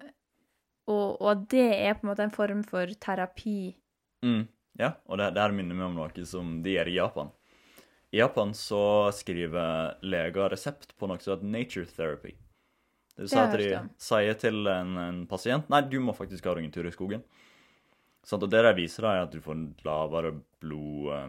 [0.89, 3.76] Og, og det er på en måte en form for terapi.
[4.24, 4.49] Mm,
[4.79, 7.33] ja, og det, det her minner meg om noe som de gjør i Japan.
[8.14, 12.37] I Japan så skriver leger resept på noe som heter nature therapy.
[13.16, 13.68] Det vil si at de
[14.01, 17.24] sier til en, en pasient Nei, du må faktisk ha deg en tur i skogen.
[18.22, 21.26] Sånn, og det de viser, er at du får lavere blod, eh,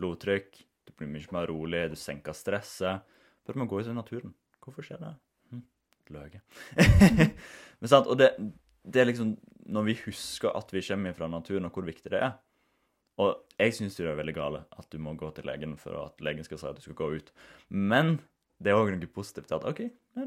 [0.00, 0.48] blodtrykk,
[0.88, 3.04] du blir mye mer rolig, du senker stresset.
[3.44, 4.32] Bare med å gå ut i naturen.
[4.64, 5.12] Hvorfor skjer det?
[5.52, 5.64] Hm,
[6.16, 6.42] løye.
[7.80, 8.32] Men sant, og det,
[8.82, 9.36] det er liksom
[9.68, 12.38] Når vi husker at vi kommer fra naturen, og hvor viktig det er
[13.18, 16.20] Og jeg syns det er veldig gale at du må gå til legen for at
[16.22, 17.32] legen skal si at du skal gå ut.
[17.70, 18.20] Men
[18.62, 19.84] det er òg noe positivt at OK,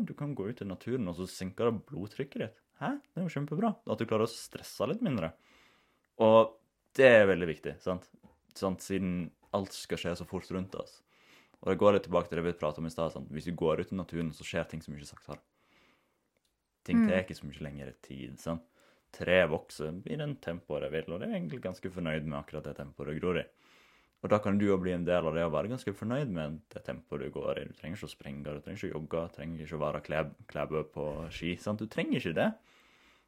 [0.07, 2.57] du kan gå ut i naturen, og så senker det blodtrykket ditt.
[2.81, 2.97] Hæ?
[3.13, 3.75] Det er jo kjempebra.
[3.87, 5.33] At du klarer å stresse litt mindre.
[6.19, 6.55] Og
[6.97, 8.07] det er veldig viktig, sant?
[8.55, 8.83] sant?
[8.83, 11.01] Siden alt skal skje så fort rundt oss.
[11.61, 13.11] Og det går litt tilbake til det vi pratet om i stad.
[13.13, 13.29] sant?
[13.31, 15.39] Hvis vi går ut i naturen, så skjer ting så mye saktere.
[16.83, 17.07] Ting Mm.
[17.07, 18.39] tar ikke så mye lengre tid.
[18.39, 18.63] sant?
[19.11, 22.69] Tre vokser i den tempoet de vil, og det er egentlig ganske fornøyd med akkurat
[22.69, 23.47] det tempoet du gror i.
[24.21, 26.59] Og da kan du jo bli en del av det å være ganske fornøyd med
[26.71, 27.65] det tempoet du går i.
[27.71, 30.01] Du trenger ikke å sprenge, du trenger ikke å jogge, du trenger ikke å være
[30.51, 31.55] klæbø på ski.
[31.59, 31.81] sant?
[31.81, 32.51] Du trenger ikke det.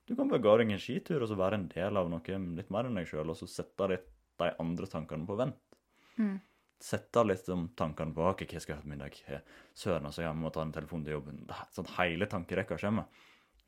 [0.05, 2.71] Du kan bare gå deg en skitur og så være en del av noe litt
[2.73, 4.09] mer enn deg sjøl, og så sette litt
[4.41, 5.77] de andre tankene på vent.
[6.19, 6.37] Mm.
[6.83, 9.19] Sette litt om tankene på ok, hva skal jeg ha til middag?
[9.31, 11.45] Eh, Søren, altså, jeg må ta en telefon til jobben.
[11.73, 13.23] Sånn hele tankerekka kommer.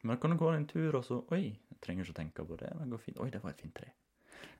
[0.05, 2.43] Men da kan du gå en tur, og så Oi, jeg trenger ikke å tenke
[2.45, 2.69] på det.
[2.77, 3.19] Det går fint.
[3.23, 3.87] Oi, det var et fint tre.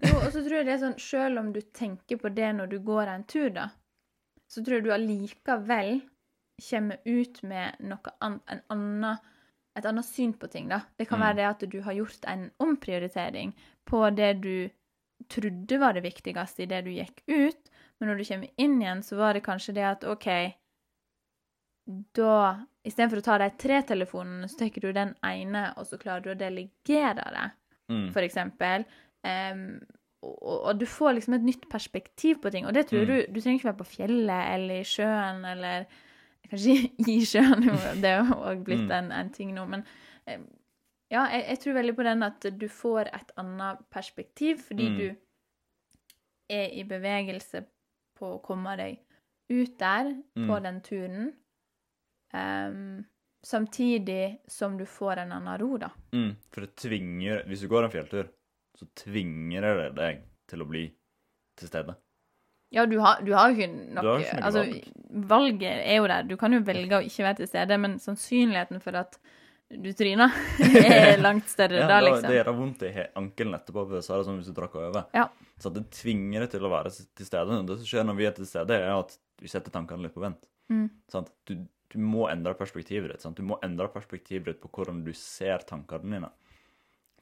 [0.02, 2.72] Jo, og så tror jeg det er sånn, Selv om du tenker på det når
[2.72, 3.68] du går en tur, da,
[4.50, 6.02] så tror jeg du allikevel
[6.70, 9.14] kommer ut med noe an, en anna,
[9.78, 10.70] et annet syn på ting.
[10.72, 10.82] da.
[10.98, 11.26] Det kan Mm.
[11.28, 13.54] være det at du har gjort en omprioritering
[13.86, 14.70] på det du
[15.30, 17.70] trodde var det viktigste i det du gikk ut,
[18.00, 20.28] men når du kommer inn igjen, så var det kanskje det at OK
[21.88, 26.22] Da Istedenfor å ta de tre telefonene, så tar du den ene, og så klarer
[26.24, 27.52] du å delegere det
[27.90, 28.12] Mm.
[28.14, 28.86] for eksempel.
[29.24, 29.80] Um,
[30.24, 32.66] og, og du får liksom et nytt perspektiv på ting.
[32.66, 33.08] Og det tror Mm.
[33.08, 35.86] du Du trenger ikke være på fjellet eller i sjøen eller
[36.50, 36.76] Kanskje
[37.10, 37.62] i sjøen,
[38.02, 38.92] det er jo òg blitt Mm.
[38.92, 39.66] en, en ting nå.
[39.68, 39.84] Men
[41.12, 44.98] ja, jeg, jeg tror veldig på den at du får et annet perspektiv fordi Mm.
[44.98, 45.16] du
[46.50, 47.66] er i bevegelse
[48.20, 49.00] på å komme deg
[49.50, 50.64] ut der på Mm.
[50.64, 51.34] den turen.
[52.34, 53.04] Em,
[53.46, 55.92] samtidig som du får en annen ro, da.
[56.16, 56.34] Mm.
[56.54, 58.32] For det tvinger Hvis du går en fjelltur,
[58.76, 60.88] så tvinger det deg til å bli
[61.60, 61.96] til stede.
[62.76, 63.70] Ja, du har, du har jo ikke
[64.04, 64.88] jo ikke Altså, valg.
[65.30, 66.26] valget er jo der.
[66.28, 69.20] Du kan jo velge å ikke være til stede, men sannsynligheten for at
[69.70, 70.34] du tryner,
[70.86, 72.28] er langt større Ja, da, liksom.
[72.30, 75.08] Det gjør vondt i ankelen etterpå, jeg sa det sånn hvis du drakk over.
[75.16, 75.30] Ja.
[75.62, 77.62] Så det tvinger deg til å være til stede.
[77.66, 80.22] Det som skjer når vi er til stede, er at vi setter tankene litt på
[80.22, 80.46] vent.
[80.70, 80.86] Mm.
[81.50, 81.56] Du,
[81.94, 83.22] du må endre perspektivet ditt.
[83.22, 83.38] Sant?
[83.38, 86.32] Du må endre perspektivet ditt på hvordan du ser tankene dine.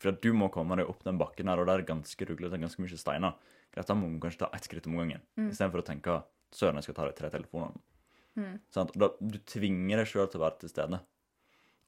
[0.01, 2.59] For at du må komme deg opp den bakken her, og det er ganske ruglete,
[2.59, 3.35] ganske mye steiner.
[3.73, 5.49] Greit, da må du kanskje ta ett skritt om gangen, Mm.
[5.49, 7.79] istedenfor å tenke søren, jeg skal ta de tre telefonene.
[8.35, 8.59] Mm.
[8.69, 8.91] Sant?
[8.97, 10.99] Da, du tvinger deg sjøl til å være til stede.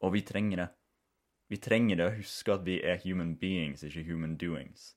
[0.01, 0.69] Og vi trenger det.
[1.49, 4.95] Vi trenger det å huske at vi er human beings, ikke human doings.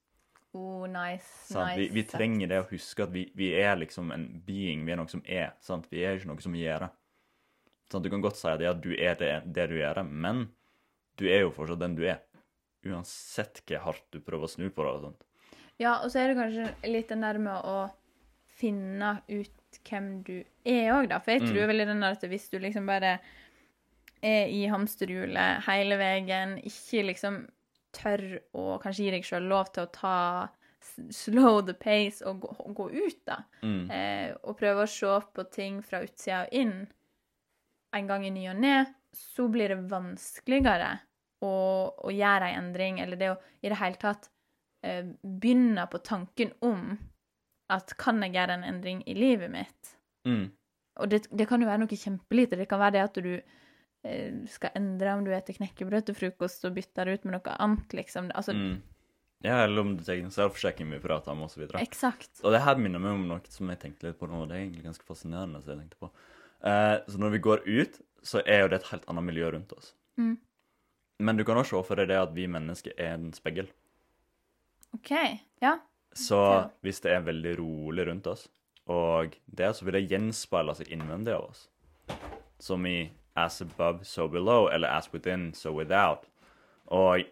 [0.54, 1.26] Oh, nice.
[1.52, 1.76] Sant?
[1.76, 1.78] nice.
[1.78, 4.96] Vi, vi trenger det å huske at vi, vi er liksom en being, vi er
[4.96, 5.52] noe som er.
[5.60, 5.86] Sant?
[5.90, 6.88] Vi er ikke noe som gjør.
[7.92, 8.04] Sant?
[8.04, 10.48] Du kan godt si at du er det, det du gjør, men
[11.18, 12.20] du er jo fortsatt den du er.
[12.86, 14.92] Uansett hvor hardt du prøver å snu på det.
[14.92, 15.24] og sånt.
[15.78, 17.90] Ja, og så er det kanskje litt den der med å
[18.58, 20.36] finne ut hvem du
[20.66, 21.18] er òg, da.
[21.22, 21.68] For jeg tror Mm.
[21.70, 23.18] veldig den der at hvis du liksom bare
[24.22, 27.48] er i hamsterhjulet hele veien, ikke liksom
[27.92, 30.48] tør å kanskje gi deg sjøl lov til å ta
[31.10, 33.42] slow the pace og gå, gå ut, da.
[33.62, 33.90] Mm.
[33.90, 36.88] eh, og prøve å se på ting fra utsida og inn
[37.96, 38.80] en gang i ny og ne,
[39.16, 40.90] så blir det vanskeligere
[41.44, 41.52] å,
[42.04, 44.28] å gjøre ei endring, eller det å i det hele tatt
[44.84, 46.98] eh, begynne på tanken om
[47.72, 49.94] at kan jeg gjøre en endring i livet mitt?
[50.28, 50.50] Mm.
[50.98, 52.58] Og det, det kan jo være noe kjempelite.
[52.58, 56.64] Det kan være det at du eh, skal endre om du spiser knekkebrød til frokost
[56.66, 58.32] og bytter det ut med noe annet, liksom.
[58.34, 58.78] Altså, Mm.
[59.40, 61.62] Ja, eller om du tar egen self-checking vi prater om, osv.
[61.78, 62.40] Eksakt.
[62.42, 64.56] Og det her minner meg om noe som jeg tenkte litt på nå, og det
[64.56, 65.60] er egentlig ganske fascinerende.
[65.62, 66.08] Så jeg tenkte på.
[66.64, 69.72] Eh, så når vi går ut, så er jo det et helt annet miljø rundt
[69.76, 69.92] oss.
[70.18, 70.36] Mm.
[71.18, 73.70] Men du kan også se for deg det at vi mennesker er en speil.
[74.94, 75.12] OK.
[75.62, 75.78] Ja.
[76.14, 76.40] Så
[76.82, 78.48] hvis det er veldig rolig rundt oss,
[78.88, 81.66] og det, så vil det gjenspeile seg innvendig av oss.
[82.62, 86.24] Som i as above, so below, eller as within, so without.
[86.86, 87.26] Og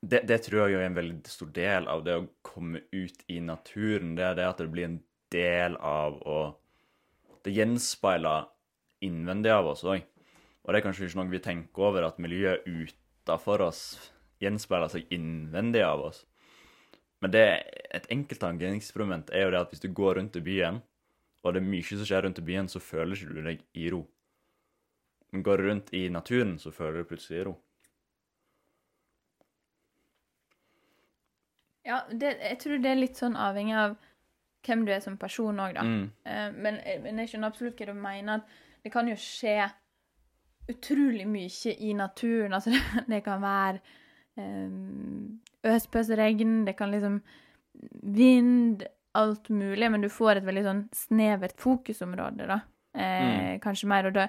[0.00, 3.40] det, det tror jeg er en veldig stor del av det å komme ut i
[3.40, 4.14] naturen.
[4.18, 5.00] Det er det at det blir en
[5.32, 6.38] del av å
[7.44, 8.48] Det gjenspeiler
[9.04, 10.04] innvendig av oss òg.
[10.64, 13.82] Og det er kanskje ikke noe vi tenker over, at miljøet utafor oss
[14.40, 16.22] gjenspeiler seg innvendig av oss.
[17.20, 17.44] Men det,
[17.96, 20.80] et enkelttankeeksperiment er jo det at hvis du går rundt i byen,
[21.44, 23.90] og det er mye som skjer rundt i byen, så føler ikke du deg i
[23.92, 24.00] ro.
[25.32, 27.54] Men går du rundt i naturen, så føler du plutselig i ro.
[31.84, 33.96] Ja, det, jeg tror det er litt sånn avhengig av
[34.66, 35.84] hvem du er som person òg, da.
[35.84, 36.04] Mm.
[36.24, 38.42] Eh, men, men jeg skjønner absolutt hva du mener.
[38.42, 39.58] at Det kan jo skje
[40.70, 42.54] utrolig mye i naturen.
[42.56, 43.80] Altså, det, det kan være
[44.40, 47.22] um, øspøsregn, det kan liksom
[48.02, 48.84] Vind,
[49.18, 52.60] alt mulig, men du får et veldig sånn snevert fokusområde, da.
[52.94, 54.06] Eh, Kanskje mer.
[54.06, 54.28] Og da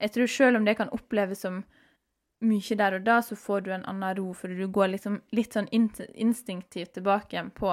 [0.00, 1.64] Jeg tror selv om det kan oppleves som
[2.40, 5.56] mye der og da, så får du en annen ro, for du går liksom litt
[5.56, 7.72] sånn instinktivt tilbake på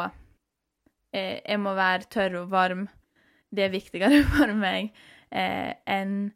[1.16, 2.88] eh, Jeg må være tørr og varm.
[3.56, 4.92] Det er viktigere for meg
[5.32, 6.34] eh, enn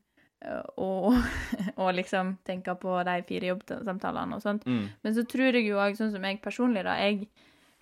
[0.80, 1.12] å,
[1.84, 4.66] å liksom tenke på de fire jobbsamtalene og sånt.
[4.66, 4.88] Mm.
[5.04, 7.28] Men så tror jeg jo òg, sånn som jeg personlig, da Jeg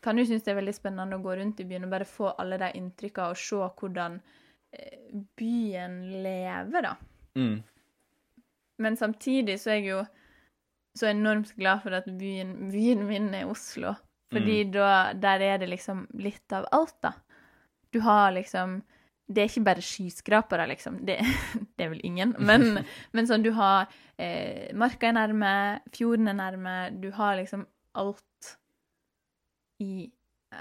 [0.03, 2.31] kan jo synes det er veldig spennende å gå rundt i byen og bare få
[2.37, 4.19] alle de inntrykkene og se hvordan
[4.73, 6.95] eh, byen lever, da.
[7.37, 7.57] Mm.
[8.77, 10.03] Men samtidig så er jeg jo
[10.97, 13.93] så enormt glad for at byen, byen min er Oslo.
[14.33, 17.13] Fordi da, der er det liksom litt av alt, da.
[17.95, 18.81] Du har liksom
[19.27, 21.01] Det er ikke bare skyskrapere, liksom.
[21.05, 21.17] Det,
[21.77, 22.33] det er vel ingen.
[22.39, 25.51] Men, men sånn, du har eh, Marka er nærme,
[25.95, 26.75] fjorden er nærme.
[27.01, 27.65] Du har liksom
[27.99, 28.53] alt
[29.83, 30.07] i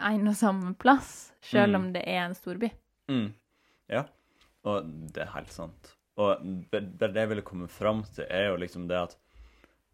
[0.03, 1.79] en og samme plass, selv Mm.
[1.79, 2.71] om det er en storby.
[3.09, 3.29] Mm.
[3.89, 4.03] Ja,
[4.67, 5.93] og det er helt sant.
[6.19, 6.43] Og
[6.73, 9.17] det det jeg ville komme fram til, er jo liksom det at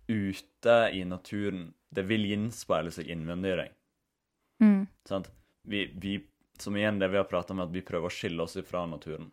[0.08, 3.74] ute i naturen Det vil gjenspeile seg innvendig i deg.
[4.64, 4.80] Mm.
[5.08, 5.28] Sant?
[5.68, 6.16] Vi, vi,
[6.58, 9.28] som igjen det vi har prata om, at vi prøver å skille oss fra naturen.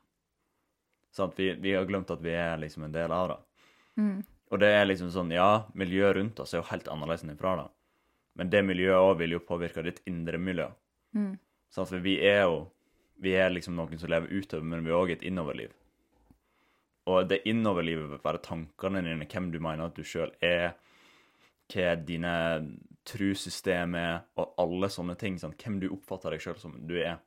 [1.15, 1.37] Sant?
[1.39, 3.39] Vi, vi har glemt at vi er liksom en del av det.
[4.01, 4.17] Mm.
[4.49, 7.55] Og det er liksom sånn, ja, miljøet rundt oss er jo helt annerledes enn ifra
[7.61, 7.67] det.
[8.39, 10.69] Men det miljøet òg vil jo påvirke ditt indre miljø.
[11.15, 11.33] Mm.
[11.69, 11.91] Sant?
[11.91, 12.67] For vi er jo
[13.19, 15.73] Vi er liksom noen som lever utover, men vi er òg et innoverliv.
[17.11, 20.77] Og det innoverlivet vil være tankene dine, hvem du mener at du sjøl er,
[21.69, 22.33] hva dine
[23.09, 25.37] trussystem er, og alle sånne ting.
[25.41, 25.59] Sant?
[25.61, 27.19] Hvem du oppfatter deg sjøl som du er.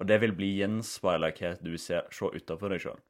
[0.00, 3.00] Og det vil bli gjenspeila hva du ser, se utafor deg sjøl.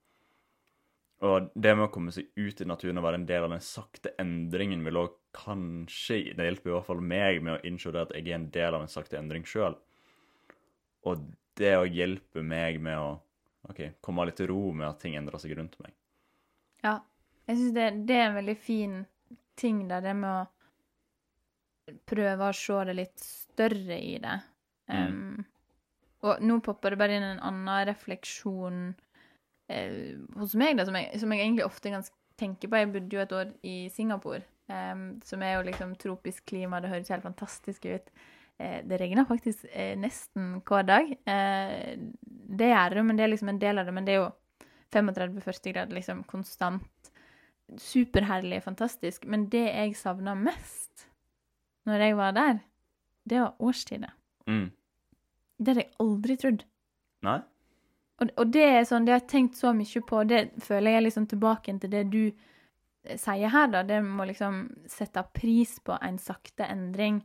[1.20, 3.64] Og det med å komme seg ut i naturen og være en del av den
[3.64, 8.06] sakte endringen vil òg kanskje Det hjelper i hvert fall meg med å innse det
[8.06, 9.76] at jeg er en del av en sakte endring sjøl.
[11.06, 11.28] Og
[11.60, 13.10] det å hjelpe meg med å
[13.68, 15.92] ok, komme litt til ro med at ting endrer seg rundt meg.
[16.82, 16.98] Ja.
[17.50, 18.96] Jeg syns det, det er en veldig fin
[19.60, 24.36] ting der, det med å prøve å se det litt større i det.
[24.90, 25.40] Um,
[26.26, 28.80] og nå popper det bare inn en annen refleksjon
[29.72, 32.80] eh, hos meg, da, som jeg, som jeg egentlig ofte ganske tenker på.
[32.80, 34.42] Jeg bodde jo et år i Singapore,
[34.72, 38.12] em, som er jo liksom tropisk klima, det høres helt fantastisk ut.
[38.60, 41.14] Eh, det regner faktisk eh, nesten hver dag.
[41.24, 41.96] Eh,
[42.60, 43.96] det gjør det, men det er liksom en del av det.
[43.96, 44.30] Men det er jo
[44.92, 47.09] 35-40 grader liksom konstant.
[47.78, 49.24] Superherlig, fantastisk.
[49.30, 51.06] Men det jeg savna mest
[51.88, 52.58] når jeg var der,
[53.30, 54.12] det var årstider.
[54.46, 54.70] Mm.
[55.58, 56.64] Det hadde jeg aldri trodd.
[57.26, 57.40] Nei?
[58.20, 61.06] Og, og det er sånn, det har jeg tenkt så mye på, det føler jeg
[61.06, 63.84] liksom tilbake til det du eh, sier her, da.
[63.86, 67.22] Det må liksom sette pris på en sakte endring,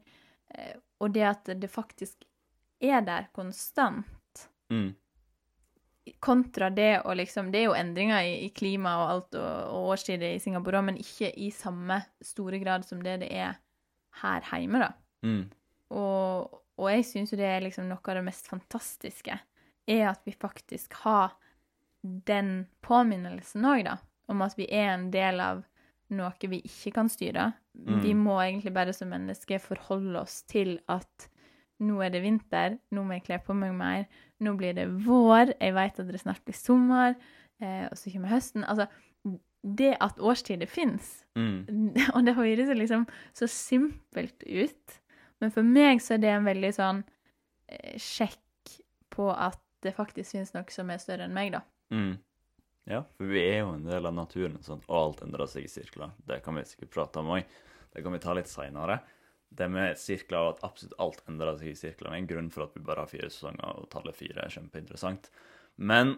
[0.56, 2.24] eh, og det at det faktisk
[2.80, 4.48] er der konstant.
[4.72, 4.94] Mm.
[6.22, 9.88] Kontra det å liksom Det er jo endringer i, i klima og alt og, og
[9.96, 13.56] årstider i Singapore men ikke i samme store grad som det det er
[14.22, 14.92] her hjemme, da.
[15.26, 15.42] Mm.
[15.96, 19.38] Og, og jeg syns jo det er liksom noe av det mest fantastiske,
[19.86, 21.36] er at vi faktisk har
[22.02, 23.98] den påminnelsen òg, da,
[24.32, 25.64] om at vi er en del av
[26.16, 27.50] noe vi ikke kan styre.
[27.74, 28.02] Mm.
[28.04, 31.30] Vi må egentlig bare som mennesker forholde oss til at
[31.84, 34.06] nå er det vinter, nå må jeg kle på meg mer,
[34.44, 37.16] nå blir det vår, jeg vet at det snart blir sommer,
[37.62, 38.66] eh, og så kommer høsten.
[38.68, 38.88] Altså,
[39.66, 41.92] det at årstider fins, Mm.
[42.16, 43.02] og det høres liksom
[43.36, 45.00] så simpelt ut,
[45.44, 47.02] men for meg så er det en veldig sånn
[47.68, 48.78] eh, sjekk
[49.12, 51.62] på at det faktisk finnes noe som er større enn meg, da.
[51.92, 52.14] Mm.
[52.88, 55.72] Ja, for vi er jo en del av naturen, sånn, og alt endrer seg i
[55.74, 56.14] sirkler.
[56.24, 57.44] Det kan vi sikkert prate om òg.
[57.92, 59.00] Det kan vi ta litt seinere.
[59.56, 62.66] Det med sirkler og at absolutt alt endrer seg i sirkler, er en grunn for
[62.68, 65.30] at vi bare har fire sesonger, og tallet fire er kjempeinteressant.
[65.78, 66.18] Men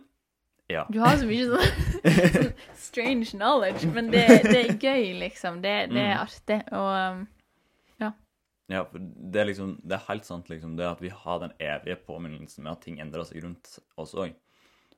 [0.67, 0.81] ja.
[0.91, 2.01] Du har så mye sånn,
[2.33, 2.49] sånn
[2.89, 5.61] strange knowledge, men det, det er gøy, liksom.
[5.63, 6.23] Det, det er Mm.
[6.25, 6.57] artig.
[6.75, 8.09] Og ja.
[8.73, 11.53] Ja, for det er liksom, det er helt sant liksom, det at vi har den
[11.63, 14.33] evige påminnelsen med at ting endrer seg rundt oss òg.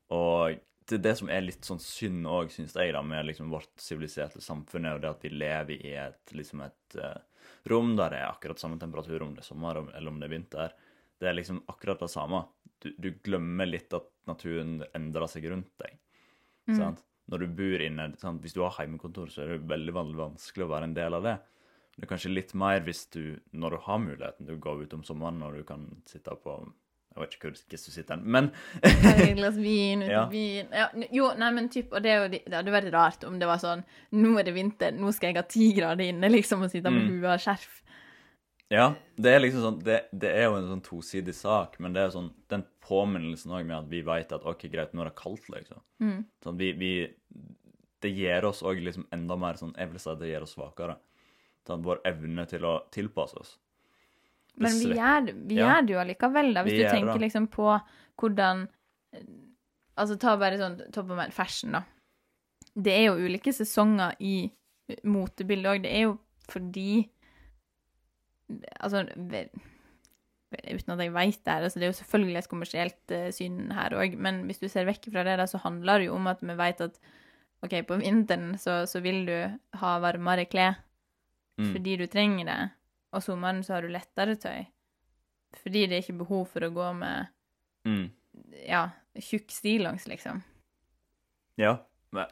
[0.09, 0.57] Og
[0.89, 4.41] det, det som er litt sånn synd òg, syns jeg, da, med liksom vårt siviliserte
[4.41, 7.19] samfunn, er jo det at vi lever i et liksom et eh,
[7.67, 10.33] rom der det er akkurat samme temperatur om det er sommer eller om det er
[10.35, 10.73] vinter.
[11.19, 12.45] Det er liksom akkurat det samme.
[12.79, 15.97] Du, du glemmer litt at naturen endrer seg rundt deg.
[16.69, 16.75] Mm.
[16.77, 17.05] Sant?
[17.29, 18.41] Når du bor inne, sant?
[18.41, 21.25] Hvis du har hjemmekontor, så er det veldig veldig vanskelig å være en del av
[21.27, 21.35] det.
[21.95, 25.03] Det er kanskje litt mer hvis du, når du har muligheten du går ut om
[25.05, 26.55] sommeren, når du kan sitte på
[27.19, 28.51] Jeg vet ikke hvor sitter, men
[28.81, 30.25] et glass vin ute Ja.
[30.31, 30.69] vin.
[30.71, 33.59] Ja, jo, nei, men typ, og det, jo, det hadde vært rart om det var
[33.59, 33.83] sånn
[34.15, 37.03] Nå er det vinter, nå skal jeg ha ti grader inne, liksom, og sitte med
[37.03, 37.09] Mm.
[37.19, 37.81] hue og skjerf.
[38.71, 42.03] Ja, det er liksom sånn Det, det er jo en sånn tosidig sak, men det
[42.03, 45.15] er sånn den påminnelsen òg med at vi vet at OK, greit, nå er det
[45.19, 45.81] kaldt, liksom.
[46.01, 46.25] Mm.
[46.43, 46.91] Sånn, vi, vi
[48.01, 50.95] Det gir oss òg liksom enda mer sånn Jeg vil si det gjør oss svakere.
[51.67, 53.57] Sånn, vår evne til å tilpasse oss.
[54.59, 55.67] Men vi gjør, vi Ja.
[55.69, 56.63] gjør det jo allikevel, da.
[56.63, 57.21] Hvis Vi du tenker det.
[57.27, 57.81] liksom på
[58.19, 58.67] hvordan
[59.99, 61.81] Altså ta bare sånn topp of mind fashion, da.
[62.75, 64.49] Det er jo ulike sesonger i
[65.03, 65.81] motebildet òg.
[65.83, 67.09] Det er jo fordi
[68.81, 69.03] Altså
[70.49, 73.69] Uten at jeg veit det her, altså det er jo selvfølgelig et kommersielt uh, syn
[73.75, 76.25] her òg, men hvis du ser vekk fra det, da, så handler det jo om
[76.31, 76.95] at vi veit at
[77.61, 79.35] OK, på vinteren så, så vil du
[79.81, 80.77] ha varmere klær
[81.59, 81.73] Mm.
[81.75, 82.57] fordi du trenger det,
[83.13, 84.67] og sommeren så har du lettere tøy.
[85.59, 87.35] Fordi det er ikke behov for å gå med
[87.87, 88.09] Mm.
[88.67, 90.41] ja, tjukk stillongs, liksom.
[91.55, 91.77] Ja,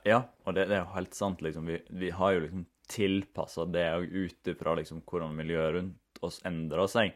[0.03, 1.69] ja, og det, det er jo helt sant, liksom.
[1.71, 6.39] Vi, vi har jo liksom tilpassa det òg ut ifra liksom hvordan miljøet rundt oss
[6.47, 7.15] endrer seg.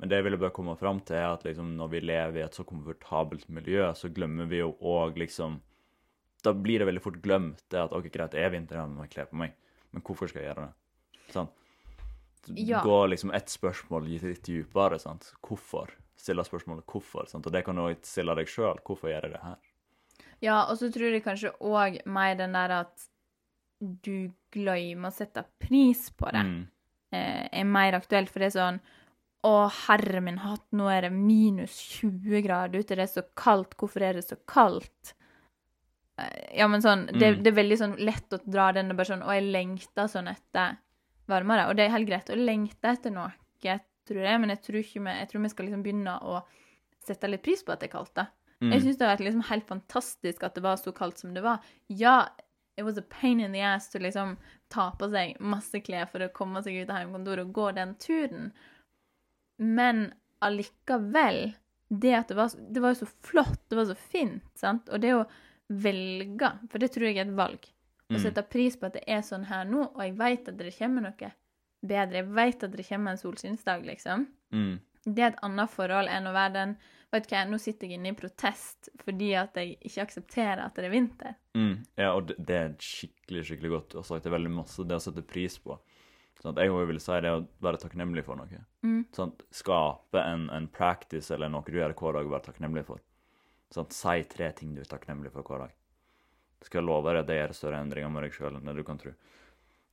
[0.00, 2.44] Men det jeg ville bare komme fram til, er at liksom når vi lever i
[2.46, 5.60] et så komfortabelt miljø, så glemmer vi jo òg liksom
[6.40, 9.04] Da blir det veldig fort glemt det at OK, greit, det er vinter, jeg må
[9.12, 9.50] kle på meg,
[9.92, 11.26] men hvorfor skal jeg gjøre det?
[11.34, 11.52] Sant?
[12.48, 12.82] Ja.
[12.82, 15.32] Gå liksom ett spørsmål litt dypere, sant.
[15.42, 15.90] Hvorfor?
[16.16, 17.46] Stille spørsmålet hvorfor, sant.
[17.46, 18.78] Og det kan du også stille deg sjøl.
[18.84, 19.56] Hvorfor gjør jeg det her?
[20.40, 23.06] Ja, og så tror jeg kanskje òg mer den der at
[23.80, 26.66] du glemmer å sette pris på det, Mm.
[27.12, 28.28] eh, er mer aktuelt.
[28.30, 28.80] For det er sånn
[29.42, 31.72] Å, herre min hatt, nå er det minus
[32.02, 35.14] 20 grader ute, det er så kaldt, hvorfor er det så kaldt?
[36.18, 37.42] Eh, Ja, men sånn, det, Mm.
[37.42, 40.28] det er veldig sånn lett å dra den og bare sånn Å, jeg lengter sånn
[40.28, 40.76] etter
[41.30, 41.68] varmere.
[41.70, 43.30] Og det er helt greit å lengte etter noe,
[44.10, 46.40] tror jeg, men jeg tror, vi, jeg tror vi skal liksom begynne å
[47.06, 48.26] sette litt pris på at det er kaldt, da.
[48.60, 48.72] Mm.
[48.74, 51.44] Jeg syns det har vært liksom helt fantastisk at det var så kaldt som det
[51.44, 51.62] var.
[51.86, 52.28] Ja,
[52.76, 54.36] it was a pain in the ass to liksom
[54.72, 57.94] ta på seg masse klær for å komme seg ut av hjemmekontoret og gå den
[58.02, 58.50] turen.
[59.56, 60.10] Men
[60.40, 61.52] allikevel
[61.90, 64.86] Det at det var, det var jo så flott, det var så fint, sant?
[64.94, 65.24] Og det å
[65.74, 67.66] velge, for det tror jeg er et valg,
[68.10, 68.22] å Mm.
[68.22, 71.02] sette pris på at det er sånn her nå, og jeg vet at det kommer
[71.02, 71.32] noe
[71.86, 72.12] bedre.
[72.20, 74.80] Jeg vet at det kommer en solskinnsdag, liksom Mm.
[75.06, 76.76] det er et annet forhold enn å være den
[77.12, 80.74] Vet du hva, nå sitter jeg inne i protest fordi at jeg ikke aksepterer at
[80.76, 81.34] det er vinter.
[81.56, 83.88] Mm, ja, og det, det er skikkelig skikkelig godt.
[83.90, 84.76] Du har sagt det veldig masse.
[84.86, 85.76] Det å sette pris på.
[86.40, 88.64] Sånn jeg vil si det å være takknemlig for noe.
[88.84, 89.06] Mm.
[89.12, 93.00] Sånn Skape en, en practice eller noe du gjør hver dag, og være takknemlig for.
[93.74, 95.72] Sånn Si tre ting du er takknemlig for hver dag.
[96.62, 98.82] Skal jeg love deg at det gjør større endringer med deg sjøl enn det du
[98.84, 99.12] kan tro.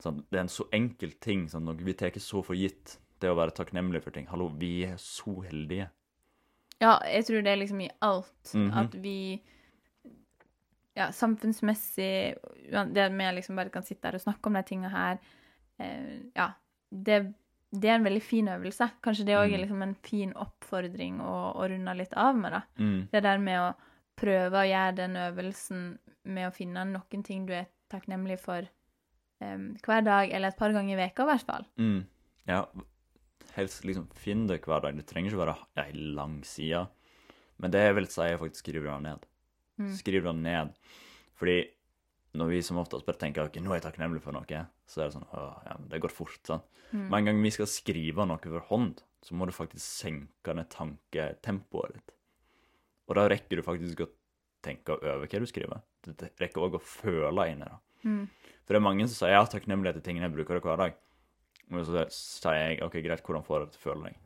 [0.03, 1.47] Sånn, det er en så enkel ting.
[1.49, 2.97] Sånn, vi tar så for gitt.
[3.19, 4.27] Det å være takknemlig for ting.
[4.29, 5.87] Hallo, vi er så heldige.
[6.79, 8.51] Ja, jeg tror det er liksom i alt.
[8.53, 8.73] Mhm.
[8.77, 9.41] At vi
[10.97, 12.35] Ja, samfunnsmessig
[12.93, 15.19] Det med liksom bare kan sitte her og snakke om de tinga her
[15.79, 16.51] eh, Ja.
[16.89, 17.33] Det,
[17.71, 18.89] det er en veldig fin øvelse.
[19.03, 19.61] Kanskje det òg er Mm.
[19.61, 22.61] liksom en fin oppfordring å, å runde litt av med, da.
[22.79, 23.09] Mm.
[23.11, 23.75] Det der med å
[24.17, 25.87] prøve å gjøre den øvelsen
[26.27, 28.67] med å finne noen ting du er takknemlig for
[29.43, 31.67] um, hver dag, eller et par ganger i veka i hvert fall.
[31.79, 32.01] Mm.
[32.49, 32.63] Ja,
[33.57, 34.97] helst liksom finn det hver dag.
[34.97, 36.85] Det trenger ikke være ei lang side.
[37.57, 39.25] Men det jeg vil si, er faktisk skriv det ned.
[39.81, 39.93] Mm.
[39.97, 40.73] Skriv det ned.
[41.37, 41.57] Fordi
[42.37, 45.09] når vi som oftest bare tenker ok, nå er jeg takknemlig for noe, så er
[45.09, 46.41] det sånn åh, ja, det går fort.
[46.45, 46.63] sånn.
[46.91, 47.07] Mm.
[47.07, 50.69] Men en gang vi skal skrive noe for hånd, så må du faktisk senke ned
[50.73, 52.13] tanketempoet ditt.
[53.07, 54.09] Og da rekker du faktisk å
[54.65, 55.83] tenke over hva du skriver.
[56.03, 57.79] Du rekker òg å føle inni det.
[58.03, 58.23] Mm.
[58.65, 60.97] For det er mange som sier ja, takknemlighet til tingene jeg bruker hver dag.
[61.71, 64.19] Men så sier jeg OK, greit, hvordan får jeg det til å føle deg?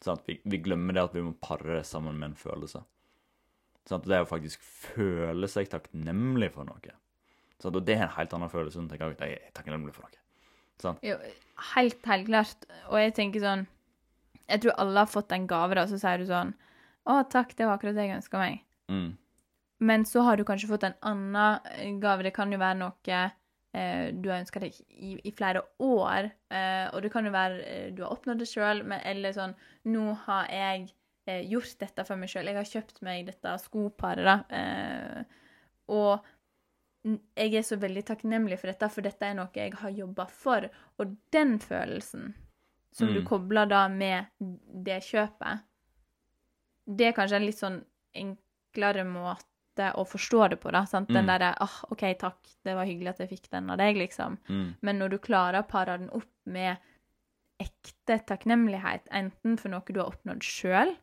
[0.00, 2.80] Sånn, vi, vi glemmer det at vi må pare det sammen med en følelse.
[3.88, 6.96] Sånn, det er å faktisk føle seg takknemlig for noe.
[7.60, 9.92] Sånn, og det er en helt annen følelse enn å tenke at jeg er takknemlig
[9.96, 10.16] for noe.
[11.04, 11.18] Jo,
[11.74, 12.66] helt, helt klart.
[12.88, 13.66] Og jeg tenker sånn
[14.48, 16.54] Jeg tror alle har fått en gave, da, så sier du sånn
[17.08, 18.60] Å, takk, det var akkurat det jeg ønska meg.
[18.90, 19.16] Mm.
[19.80, 22.22] Men så har du kanskje fått en annen eh, gave.
[22.26, 23.20] Det kan jo være noe
[23.72, 26.28] eh, du har ønska deg i, i flere år.
[26.52, 29.54] Eh, og det kan jo være eh, du har oppnådd det sjøl, eller sånn
[29.88, 30.90] Nå har jeg
[31.26, 32.50] eh, gjort dette for meg sjøl.
[32.52, 34.36] Jeg har kjøpt meg dette skoparet, da.
[34.52, 35.40] Eh,
[35.90, 36.28] og
[37.08, 40.68] jeg er så veldig takknemlig for dette, for dette er noe jeg har jobba for.
[41.00, 42.34] Og den følelsen
[42.92, 43.26] som du Mm.
[43.26, 44.26] kobler da med
[44.84, 45.62] det kjøpet,
[46.96, 47.80] det er kanskje en litt sånn
[48.18, 49.46] enklere måte
[49.96, 50.84] å forstå det på, da.
[50.84, 51.08] Sant?
[51.08, 51.30] Den Mm.
[51.30, 54.38] derre ah, OK, takk, det var hyggelig at jeg fikk den av deg, liksom.
[54.48, 54.74] Mm.
[54.82, 56.76] Men når du klarer å pare den opp med
[57.60, 60.94] ekte takknemlighet, enten for noe du har oppnådd sjøl,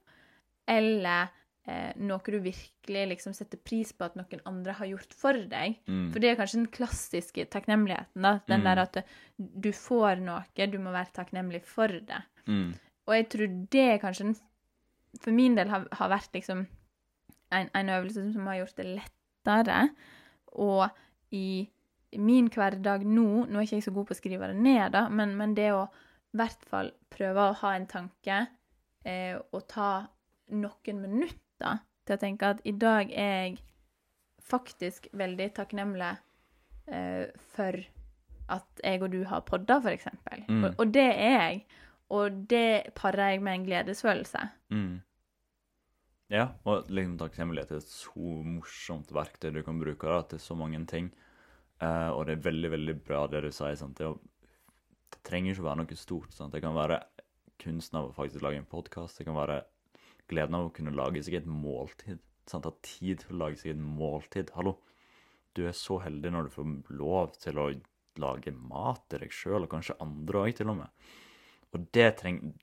[0.67, 1.29] eller
[1.67, 5.77] eh, noe du virkelig liksom setter pris på at noen andre har gjort for deg.
[5.87, 6.09] Mm.
[6.13, 8.21] For det er kanskje den klassiske takknemligheten.
[8.23, 8.63] da, Den Mm.
[8.63, 9.05] der at
[9.37, 12.23] du får noe, du må være takknemlig for det.
[12.47, 12.73] Mm.
[13.07, 14.35] Og jeg tror det er kanskje den,
[15.21, 16.65] for min del har, har vært liksom
[17.55, 19.79] en, en øvelse som har gjort det lettere.
[20.57, 20.87] Og
[21.35, 21.67] i
[22.17, 25.07] min hverdag nå Nå er ikke jeg så god på å skrive det ned, da,
[25.09, 28.37] men, men det å i hvert fall prøve å ha en tanke
[29.07, 30.07] eh, og ta
[30.53, 33.57] noen minutter til å tenke at i dag er jeg
[34.47, 36.13] faktisk veldig takknemlig
[36.91, 37.79] eh, for
[38.53, 40.45] at jeg og du har podda, eksempel.
[40.47, 40.63] Mm.
[40.63, 41.63] Og, og det er jeg.
[42.13, 44.43] Og det parer jeg med en gledesfølelse.
[44.71, 44.95] Mm.
[46.31, 50.57] Ja, og liksom takknemlighet er et så morsomt verktøy du kan bruke da, til så
[50.59, 51.11] mange ting.
[51.79, 53.77] Uh, og det er veldig, veldig bra det du sier.
[53.79, 53.99] sant?
[53.99, 54.09] Det,
[55.13, 56.33] det trenger ikke å være noe stort.
[56.35, 56.55] sant?
[56.55, 57.01] Det kan være
[57.61, 59.19] kunsten av å faktisk lage en podkast.
[59.19, 59.61] Det kan være
[60.27, 62.19] gleden av å kunne lage seg et måltid.
[62.47, 62.67] sant?
[62.67, 64.51] Ha tid til å lage seg et måltid.
[64.57, 64.77] Hallo,
[65.55, 67.69] du er så heldig når du får lov til å
[68.17, 71.07] lage mat til deg sjøl, og kanskje andre òg, til og med.
[71.75, 72.53] Og det trenger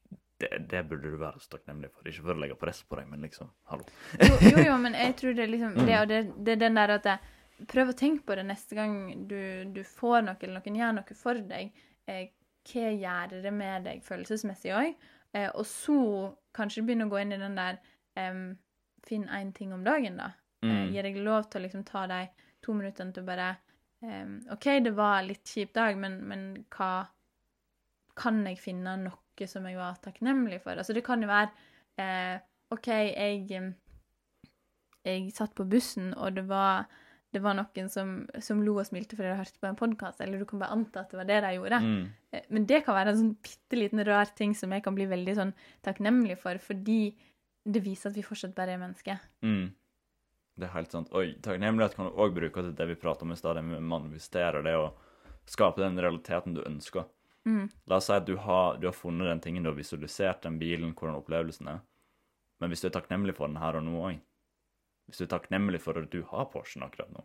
[0.40, 2.08] det, det burde du være så takknemlig for.
[2.08, 3.84] Ikke for å legge press på deg, men liksom, hallo.
[4.18, 6.80] Jo, jo, jo men jeg tror det er liksom det, og det, det er den
[6.80, 7.30] der at jeg,
[7.70, 8.94] Prøv å tenke på det neste gang
[9.30, 9.36] du,
[9.70, 11.68] du får noe, eller noen gjør noe for deg.
[12.10, 12.24] Eh,
[12.66, 15.04] hva gjør det med deg følelsesmessig òg?
[15.38, 15.94] Eh, og så
[16.56, 17.78] kanskje begynne å gå inn i den der
[18.18, 18.40] eh,
[19.06, 20.32] Finn én ting om dagen, da.
[20.34, 20.92] Eh, Mm.
[20.94, 22.22] Gi deg lov til å liksom ta de
[22.64, 23.48] to minuttene til å bare
[24.52, 27.06] OK, det var en litt kjip dag, men, men hva
[28.18, 30.78] Kan jeg finne noe som jeg var takknemlig for?
[30.78, 31.50] Altså, det kan jo være
[31.98, 32.36] eh,
[32.74, 33.74] OK, jeg
[35.04, 36.86] Jeg satt på bussen, og det var
[37.34, 40.38] det var noen som, som lo og smilte fordi de hørte på en podkast, eller
[40.38, 41.80] du kan bare anta at det var det de gjorde.
[41.82, 42.02] Mm.
[42.30, 45.08] Eh, Men det kan være en sånn bitte liten rar ting som jeg kan bli
[45.10, 45.50] veldig sånn
[45.82, 47.00] takknemlig for, fordi
[47.64, 49.18] det viser at vi fortsatt bare er mennesker.
[49.42, 49.72] Mm.
[50.54, 51.10] Det er helt sant.
[51.16, 53.80] Oi, takknemlighet kan du òg bruke til det vi prater om i stad, det med
[53.80, 55.00] å manifestere det og
[55.50, 57.08] skape den realiteten du ønsker.
[57.44, 57.66] Mm.
[57.90, 60.56] La oss si at du har, du har funnet den tingen, du har visualisert den
[60.58, 61.82] bilen, hvordan opplevelsen er.
[62.62, 64.20] Men hvis du er takknemlig for den her og nå òg
[65.08, 67.24] Hvis du er takknemlig for at du har Porschen akkurat nå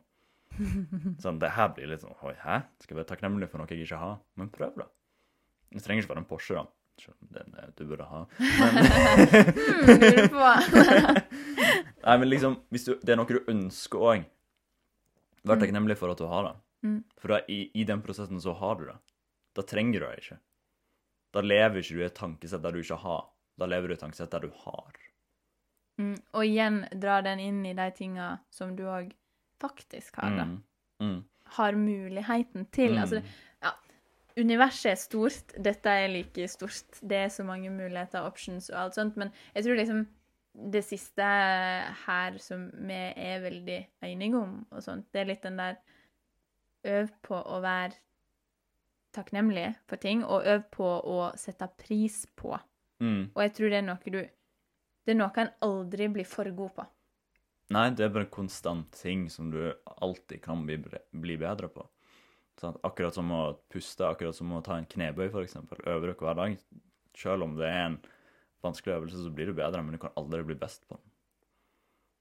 [1.24, 2.64] Sånn, Det her blir litt sånn Oi, hæ?
[2.82, 4.18] Skal jeg være takknemlig for noe jeg ikke har?
[4.42, 4.90] Men prøv, da.
[5.70, 6.66] Det trenger ikke være en Porsche, da.
[7.00, 8.26] Selv om det er du burde ha.
[8.42, 8.72] Men
[9.80, 11.16] Hmm.
[12.06, 14.26] Nei, men liksom, hvis du, det er noe du ønsker òg,
[15.48, 16.54] vær takknemlig for at du har det.
[16.88, 17.00] Mm.
[17.20, 18.96] For da, i, i den prosessen så har du det.
[19.60, 20.40] Da trenger du det ikke.
[21.36, 23.26] Da lever ikke du i et tankesett der du ikke har.
[23.60, 25.00] Da lever du i et tankesett der du har.
[26.00, 26.16] Mm.
[26.32, 29.12] Og igjen dra den inn i de tinga som du òg
[29.60, 30.48] faktisk har, da.
[30.48, 30.62] Mm.
[31.04, 31.20] Mm.
[31.58, 32.96] Har muligheten til.
[32.96, 33.02] Mm.
[33.04, 33.22] Altså,
[33.66, 33.74] ja,
[34.40, 37.02] universet er stort, dette er like stort.
[37.04, 40.06] Det er så mange muligheter, options og alt sånt, men jeg tror liksom
[40.72, 41.26] det siste
[42.06, 45.82] her som vi er veldig enige om, og sånt, det er litt den der
[46.88, 47.98] Øv på å være
[49.16, 52.54] takknemlig for ting, og øv på å sette pris på.
[53.00, 53.32] Mm.
[53.34, 56.74] Og jeg tror det er noe du Det er noe en aldri blir for god
[56.76, 56.84] på.
[57.74, 59.62] Nei, det er bare en konstant ting som du
[60.02, 60.78] alltid kan bli,
[61.12, 61.86] bli bedre på.
[62.60, 63.42] Sånn, Akkurat som å
[63.72, 65.56] puste, akkurat som å ta en knebøy, f.eks.
[65.86, 66.58] Øver du hver dag.
[67.18, 68.00] Selv om det er en
[68.66, 71.06] vanskelig øvelse, så blir du bedre, men du kan aldri bli best på den.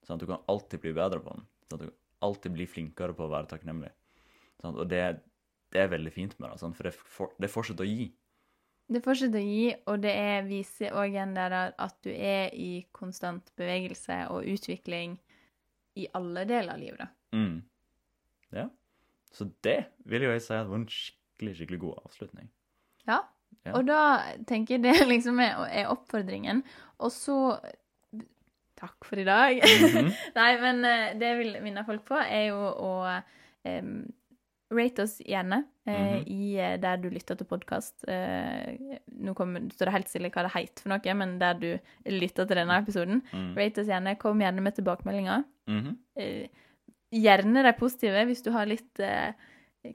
[0.07, 1.45] Sånn, Du kan alltid bli bedre på den.
[1.69, 1.97] Sånn, Du kan
[2.29, 3.91] alltid bli flinkere på å være takknemlig.
[4.61, 4.77] Sant?
[4.77, 5.03] Og det,
[5.73, 8.09] det er veldig fint med det, for det, for, det fortsetter å gi.
[8.89, 12.85] Det fortsetter å gi, og det er, viser òg igjen der at du er i
[12.95, 15.19] konstant bevegelse og utvikling
[15.99, 17.03] i alle deler av livet.
[17.03, 17.37] da.
[17.37, 17.59] Mm.
[18.55, 18.69] Ja.
[19.31, 22.49] Så det vil jo jeg si at var en skikkelig, skikkelig god avslutning.
[23.05, 23.19] Ja.
[23.65, 23.73] Ja.
[23.75, 24.01] Og da
[24.47, 26.63] tenker jeg det liksom er, er oppfordringen.
[27.03, 27.37] Og så
[28.79, 29.57] Takk for i dag.
[29.59, 30.05] Mhm.
[30.39, 32.91] Nei, men eh, det jeg vil minne folk på, er jo å
[33.67, 34.05] em,
[34.71, 36.27] rate oss gjerne eh, Mhm.
[36.29, 38.03] i eh, der du lytter til podkast.
[38.07, 41.69] Eh, nå kommer, står det helt stille hva det heter for noe, men der du
[42.05, 43.21] lytter til denne episoden.
[43.33, 43.55] Mm.
[43.57, 44.17] Rate oss gjerne.
[44.21, 45.43] Kom gjerne med tilbakemeldinger.
[45.67, 45.97] Mhm.
[46.17, 46.47] Eh,
[47.11, 49.33] gjerne de positive hvis du har litt eh,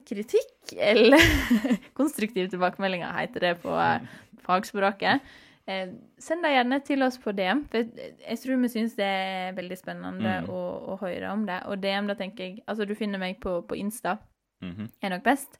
[0.05, 1.17] kritikk, eller
[1.99, 3.71] konstruktive tilbakemeldinger, heter det på
[4.45, 5.21] fagspråket.
[5.67, 5.89] eh,
[6.21, 7.63] send det gjerne til oss på DM.
[7.71, 10.49] For jeg, jeg tror vi syns det er veldig spennende Mm.
[10.49, 10.61] å,
[10.93, 11.61] å høre om det.
[11.71, 14.17] Og DM, da tenker jeg Altså, du finner meg på, på Insta,
[14.61, 14.89] Mhm.
[15.03, 15.57] er nok best.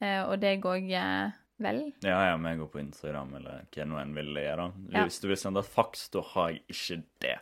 [0.00, 1.92] Eh, og går òg, eh, vel?
[2.04, 4.66] Ja, ja, meg går på Instagram, eller hva nå enn vil gjøre.
[4.92, 5.04] Ja.
[5.04, 7.38] Hvis du vil sende faks, da har jeg ikke det.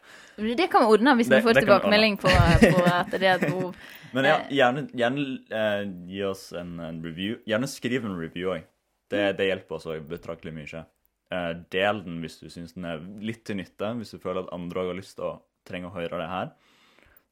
[0.57, 3.23] Det kan vi ordne hvis Det- vi får det vi tilbakemelding på, på at det
[3.23, 3.75] er et behov.
[4.15, 4.49] Men ja, Eh.
[4.51, 7.39] gjerne, gjerne eh, gi oss en, en review.
[7.45, 8.63] Gjerne skriv en review òg.
[9.11, 10.85] Det, det hjelper oss òg betraktelig mye.
[11.33, 14.53] Eh, del den hvis du syns den er litt til nytte, hvis du føler at
[14.55, 16.53] andre òg har lyst til å trenge å høre det her.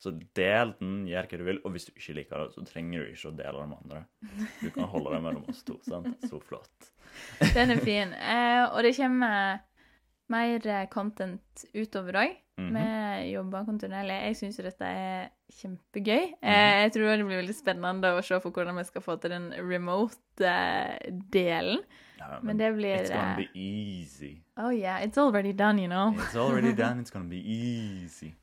[0.03, 1.61] Så del den, gjør hva du vil.
[1.62, 4.00] Og hvis du ikke liker det, så trenger du ikke å dele det med andre.
[4.59, 5.76] Du kan holde det mellom oss to.
[5.86, 6.11] sant?
[6.26, 6.78] Så flott.
[7.55, 8.11] Den er fin.
[8.18, 9.61] Eh, og det kommer
[10.32, 12.32] mer eh, content utover òg.
[12.59, 12.74] Mhm.
[12.76, 14.18] Vi jobber kontinuerlig.
[14.26, 15.30] Jeg syns jo dette er
[15.61, 16.24] kjempegøy.
[16.34, 16.50] Mhm.
[16.50, 19.30] Eh, jeg tror det blir veldig spennende å se for hvordan vi skal få til
[19.36, 19.46] den
[20.42, 21.78] remote-delen.
[22.18, 24.42] Ja, Men det blir It's gonna eh, be easy.
[24.57, 26.12] Oh yeah, it's already done, you know.
[26.18, 27.00] It's already done.
[27.00, 28.34] It's gonna be easy.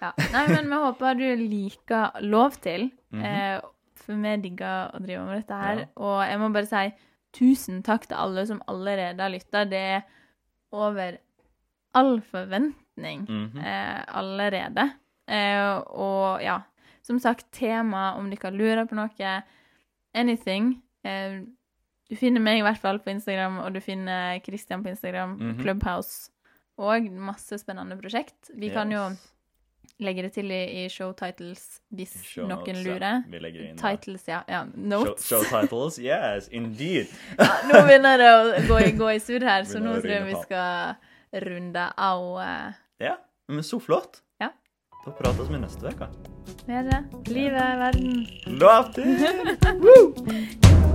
[0.00, 0.12] Ja.
[0.32, 2.90] Nei, men vi håper du liker Lov til.
[3.12, 3.60] Mm -hmm.
[3.94, 5.78] for vi digger å drive med dette her.
[5.78, 5.86] Ja.
[5.96, 6.92] Og jeg må bare si
[7.32, 9.64] tusen takk til alle som allerede har lytta.
[9.64, 10.02] Det er
[10.72, 11.16] over
[11.94, 13.58] all forventning Mhm.
[13.58, 14.90] eh, allerede.
[15.28, 16.60] Eh, og ja,
[17.02, 19.42] som sagt, tema om dere lurer på noe,
[20.14, 20.82] anything.
[21.04, 21.40] Eh,
[22.10, 25.60] du finner meg i hvert fall på Instagram, og du finner Christian på Instagram, Mhm.
[25.62, 26.30] Clubhouse,
[26.78, 28.50] og masse spennende prosjekt.
[28.54, 29.10] Vi kan jo
[29.98, 30.06] Yes.
[30.06, 32.92] legge det til i, i show titles hvis Show noen notes, ja.
[32.94, 33.22] lurer.
[33.30, 33.78] Vi legger det inn.
[33.80, 34.40] Titles, ja.
[34.48, 34.60] ja.
[34.74, 35.26] Notes.
[35.26, 35.98] show titles?
[36.08, 37.06] Yes, indeed.
[37.38, 40.38] Ja, nå begynner det å gå gå i surr her, så nå tror jeg vi
[40.46, 40.94] skal
[41.48, 42.26] runde av.
[42.46, 42.72] eh,
[43.08, 43.16] Ja,
[43.48, 44.22] men så flott.
[44.40, 44.50] Ja.
[45.04, 46.08] Da prates vi neste uke.
[46.66, 47.02] med det.
[47.28, 48.26] Livet, verden.
[48.58, 50.78] Lov til!